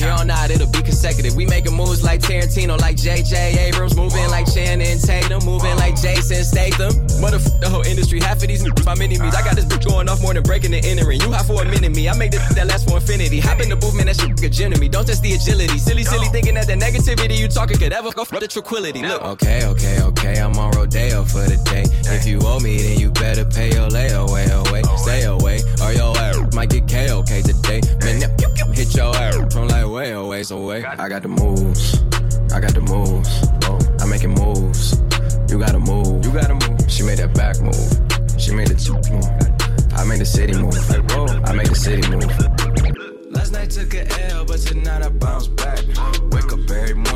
be 0.73 0.83
consecutive. 0.83 1.37
We 1.37 1.47
making 1.47 1.75
moves 1.75 2.03
like 2.03 2.21
Tarantino, 2.21 2.81
like 2.81 2.97
JJ 2.97 3.69
Abrams, 3.69 3.97
moving 3.97 4.29
like 4.31 4.53
Channing 4.53 4.99
Tatum, 4.99 5.45
moving 5.45 5.77
like 5.77 6.01
Jason 6.01 6.45
Statham. 6.45 6.93
Motherfucker, 7.21 7.61
the 7.61 7.69
whole 7.69 7.83
industry, 7.83 8.21
half 8.21 8.43
of 8.43 8.49
these 8.49 8.63
niggas 8.65 8.85
my 8.85 8.95
mini 8.95 9.19
me's. 9.19 9.35
I 9.35 9.43
got 9.43 9.57
this 9.57 9.65
bitch 9.65 9.87
going 9.87 10.09
off 10.09 10.23
more 10.23 10.35
than 10.35 10.43
breaking 10.43 10.75
and 10.75 10.85
entering. 10.85 11.21
You 11.21 11.33
hot 11.33 11.47
for 11.47 11.63
a 11.63 11.65
minute, 11.65 11.95
me. 11.95 12.09
I 12.09 12.17
make 12.17 12.33
this 12.33 12.43
that 12.55 12.67
last 12.67 12.89
for 12.89 12.97
infinity. 12.97 13.41
Hop 13.41 13.61
in 13.61 13.69
the 13.69 13.77
man, 13.97 14.07
that 14.07 14.17
shit 14.17 14.43
a 14.43 14.49
gym 14.49 14.73
to 14.73 14.81
me. 14.81 14.89
Don't 14.89 15.07
test 15.07 15.23
the 15.23 15.33
agility. 15.33 15.79
Silly, 15.79 16.05
silly 16.05 16.27
thinking 16.27 16.55
that 16.55 16.67
the 16.67 16.75
negativity 16.75 17.39
you 17.39 17.49
talking 17.49 17.79
could 17.79 17.93
ever 17.93 18.11
go 18.13 18.25
for 18.25 18.41
the 18.41 18.49
tranquility. 18.49 19.03
Look. 19.03 19.23
Okay, 19.23 19.67
okay, 19.67 20.03
okay, 20.03 20.41
I'm 20.41 20.57
on 20.59 20.73
Rodeo 20.73 21.25
for 21.25 21.45
the 21.45 21.57
day. 21.65 21.85
If 22.13 22.27
you 22.27 22.41
owe 22.43 22.61
me, 22.61 22.79
then 22.79 22.99
you 22.99 23.11
better 23.11 23.45
pay 23.45 23.71
your 23.73 23.89
layaway 23.89 24.51
away. 24.51 24.83
Stay 24.97 25.25
away, 25.25 25.61
or 25.83 25.93
your 25.93 26.17
ass 26.17 26.42
might 26.55 26.71
get 26.71 26.87
KOK 26.89 27.27
today. 27.43 27.81
Man, 28.01 28.21
yep, 28.21 28.41
yep, 28.41 28.51
yep, 28.57 28.69
hit 28.75 28.95
your 28.95 29.15
ass 29.17 29.53
from 29.53 29.69
like 29.69 29.87
way 29.87 30.15
oh, 30.15 30.25
away, 30.25 30.43
so 30.43 30.59
away. 30.59 30.85
I 30.85 31.09
got 31.09 31.23
the 31.23 31.29
moves, 31.29 32.03
I 32.53 32.61
got 32.61 32.75
the 32.75 32.81
moves. 32.81 33.31
I'm 34.03 34.11
making 34.11 34.35
moves. 34.35 35.01
You 35.53 35.59
gotta 35.59 35.79
move, 35.79 36.25
you 36.25 36.33
gotta 36.33 36.55
move. 36.55 36.91
She 36.91 37.03
made 37.03 37.19
that 37.19 37.35
back 37.35 37.61
move, 37.61 38.41
she 38.41 38.55
made 38.55 38.69
the 38.69 38.75
two 38.75 38.97
move. 39.13 39.29
I 39.93 40.05
made 40.05 40.21
the 40.21 40.25
city 40.25 40.55
move, 40.55 40.73
I 41.45 41.53
made 41.53 41.67
the 41.67 41.75
city 41.75 42.01
move. 42.09 42.25
Last 43.31 43.53
night 43.53 43.69
took 43.71 43.93
a 43.93 44.09
L, 44.33 44.47
but 44.47 44.61
tonight 44.61 45.03
I 45.03 45.11
bounce 45.11 45.49
back. 45.49 45.79
Wake 46.33 46.51
up 46.53 46.71
every 46.71 46.95
morning, 46.95 47.12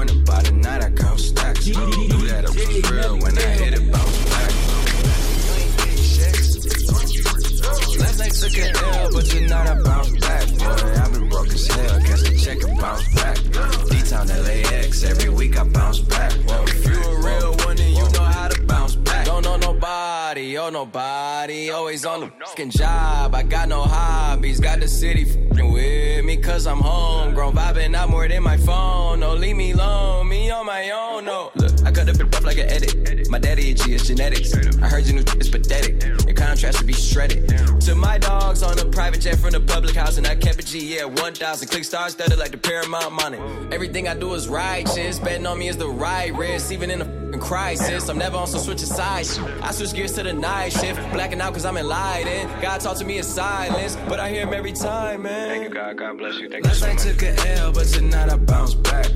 fucking 22.57 22.71
job. 22.71 23.35
I 23.35 23.43
got 23.43 23.69
no 23.69 23.83
hobbies, 23.83 24.61
got 24.61 24.81
the 24.81 24.89
city 24.89 25.25
fucking 25.25 25.73
with 25.73 26.25
me, 26.25 26.39
cause 26.39 26.67
I'm 26.67 26.81
home. 26.81 27.25
homegrown. 27.25 27.55
Vibing 27.55 27.95
out 27.95 28.09
more 28.09 28.27
than 28.27 28.43
my 28.43 28.57
phone, 28.57 29.21
no, 29.21 29.35
leave 29.35 29.57
me 29.57 29.73
alone, 29.73 30.29
me 30.29 30.51
on 30.51 30.65
my 30.65 30.91
own, 30.91 31.27
no. 31.27 31.51
Look, 31.55 31.73
I 31.85 31.93
cut 31.93 32.09
up 32.09 32.17
it 32.17 32.35
up 32.35 32.45
like 32.45 32.57
an 32.57 32.71
edit. 32.71 33.29
My 33.29 33.39
daddy 33.39 33.73
a 33.73 33.75
G, 33.75 33.95
it's 33.95 34.07
genetics. 34.07 34.55
I 34.81 34.89
heard 34.89 35.05
your 35.07 35.17
new 35.17 35.25
is 35.39 35.51
pathetic. 35.51 36.03
Your 36.25 36.35
contrast 36.35 36.79
should 36.79 36.87
be 36.87 36.95
shredded. 36.95 37.47
To 37.83 37.95
my 37.95 38.17
dogs 38.17 38.63
on 38.63 38.79
a 38.79 38.87
private 38.87 39.21
jet 39.21 39.39
from 39.39 39.51
the 39.51 39.61
public 39.61 39.95
house, 39.95 40.17
and 40.17 40.27
I 40.27 40.35
kept 40.35 40.59
a 40.59 40.67
G, 40.67 40.97
yeah, 40.97 41.05
1,000. 41.05 41.69
Click 41.69 41.85
stars 41.85 42.13
studded 42.13 42.39
like 42.39 42.53
the 42.53 42.59
Paramount 42.59 43.13
money. 43.13 43.39
Everything 43.71 44.09
I 44.09 44.15
do 44.15 44.33
is 44.33 44.49
righteous. 44.49 45.19
Betting 45.19 45.47
on 45.47 45.59
me 45.59 45.69
is 45.69 45.77
the 45.77 45.89
right 45.89 46.35
risk, 46.35 46.73
even 46.73 46.91
in 46.91 47.03
a 47.03 47.26
in 47.33 47.41
crisis. 47.41 48.09
I'm 48.09 48.19
never 48.19 48.37
on 48.37 48.47
some 48.47 48.61
switching 48.61 48.87
sides. 48.87 49.39
I 49.63 49.71
switch 49.73 49.95
gears 49.95 50.13
to 50.13 50.23
the 50.23 50.33
night 50.33 50.73
shift, 50.73 51.01
blacking 51.13 51.41
out 51.41 51.53
cause 51.53 51.65
I'm 51.65 51.77
enlightened. 51.77 52.51
God 52.63 52.81
talk 52.81 52.97
to 52.99 53.05
me 53.05 53.19
in 53.19 53.25
silence, 53.25 53.97
but 54.09 54.21
I 54.21 54.31
hear 54.31 54.43
him 54.43 54.55
every 54.55 54.73
time, 54.73 55.23
man. 55.23 55.49
Thank 55.49 55.65
you, 55.65 55.71
God. 55.71 55.97
God 55.97 56.19
bless 56.19 56.39
you. 56.39 56.49
Thank 56.49 56.65
Last 56.65 56.77
you 56.77 56.81
so 56.81 56.87
night 56.87 56.99
took 56.99 57.23
a 57.23 57.49
L, 57.59 57.73
but 57.73 57.87
tonight 57.87 58.31
I 58.31 58.37
bounce 58.37 58.75
back. 58.75 59.07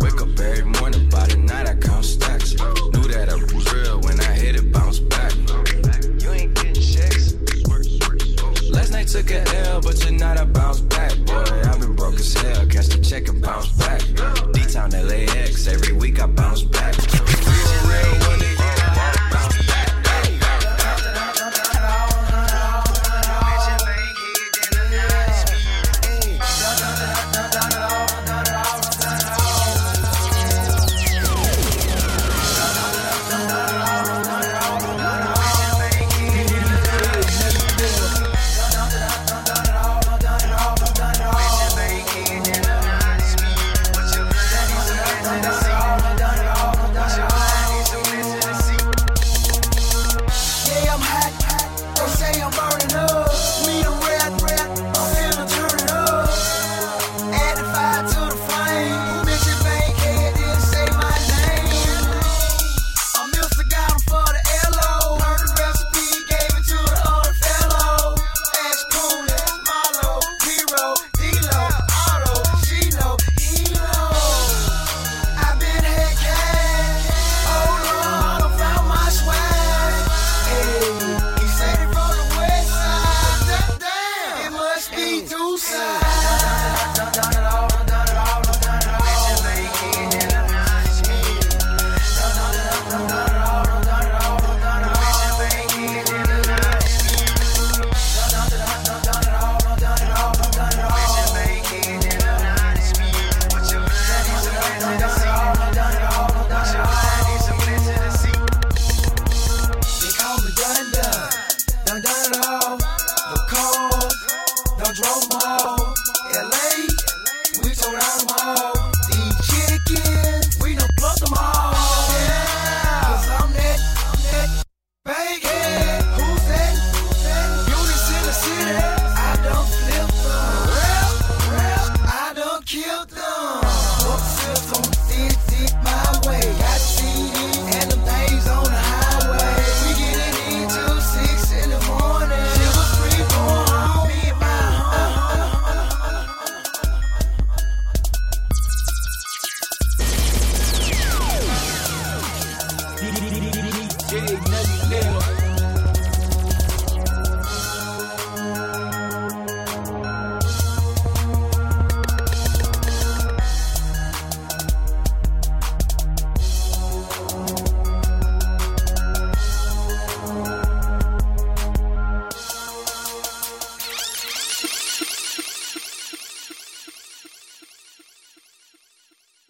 Wake 0.00 0.20
up 0.20 0.38
every 0.38 0.64
morning, 0.64 1.08
by 1.08 1.26
the 1.26 1.36
night 1.36 1.68
I 1.68 1.74
count 1.74 2.04
stacks. 2.04 2.52
Knew 2.54 3.08
that 3.08 3.28
I 3.30 3.34
was 3.34 3.72
real 3.72 4.00
when 4.00 4.20
I 4.20 4.32
hit 4.32 4.56
it, 4.56 4.72
bounce 4.72 5.00
back. 5.00 5.32
You 6.22 6.30
ain't 6.32 6.54
getting 6.54 6.74
checks. 6.74 7.34
Last 8.70 8.92
night 8.92 9.08
took 9.08 9.30
a 9.30 9.42
L, 9.68 9.80
but 9.80 9.96
tonight 9.96 10.38
I 10.38 10.44
bounce 10.44 10.80
back. 10.80 11.16
Boy, 11.26 11.44
I've 11.64 11.80
been 11.80 11.94
broke 11.94 12.14
as 12.14 12.32
hell. 12.34 12.66
Catch 12.66 12.88
the 12.88 13.00
check 13.02 13.28
and 13.28 13.40
bounce 13.42 13.70
back. 13.72 14.00
D-Town 14.52 14.90
LAX, 14.90 15.66
every 15.66 15.92
week 15.92 16.20
I 16.20 16.26
bounce 16.26 16.62
back. 16.62 16.94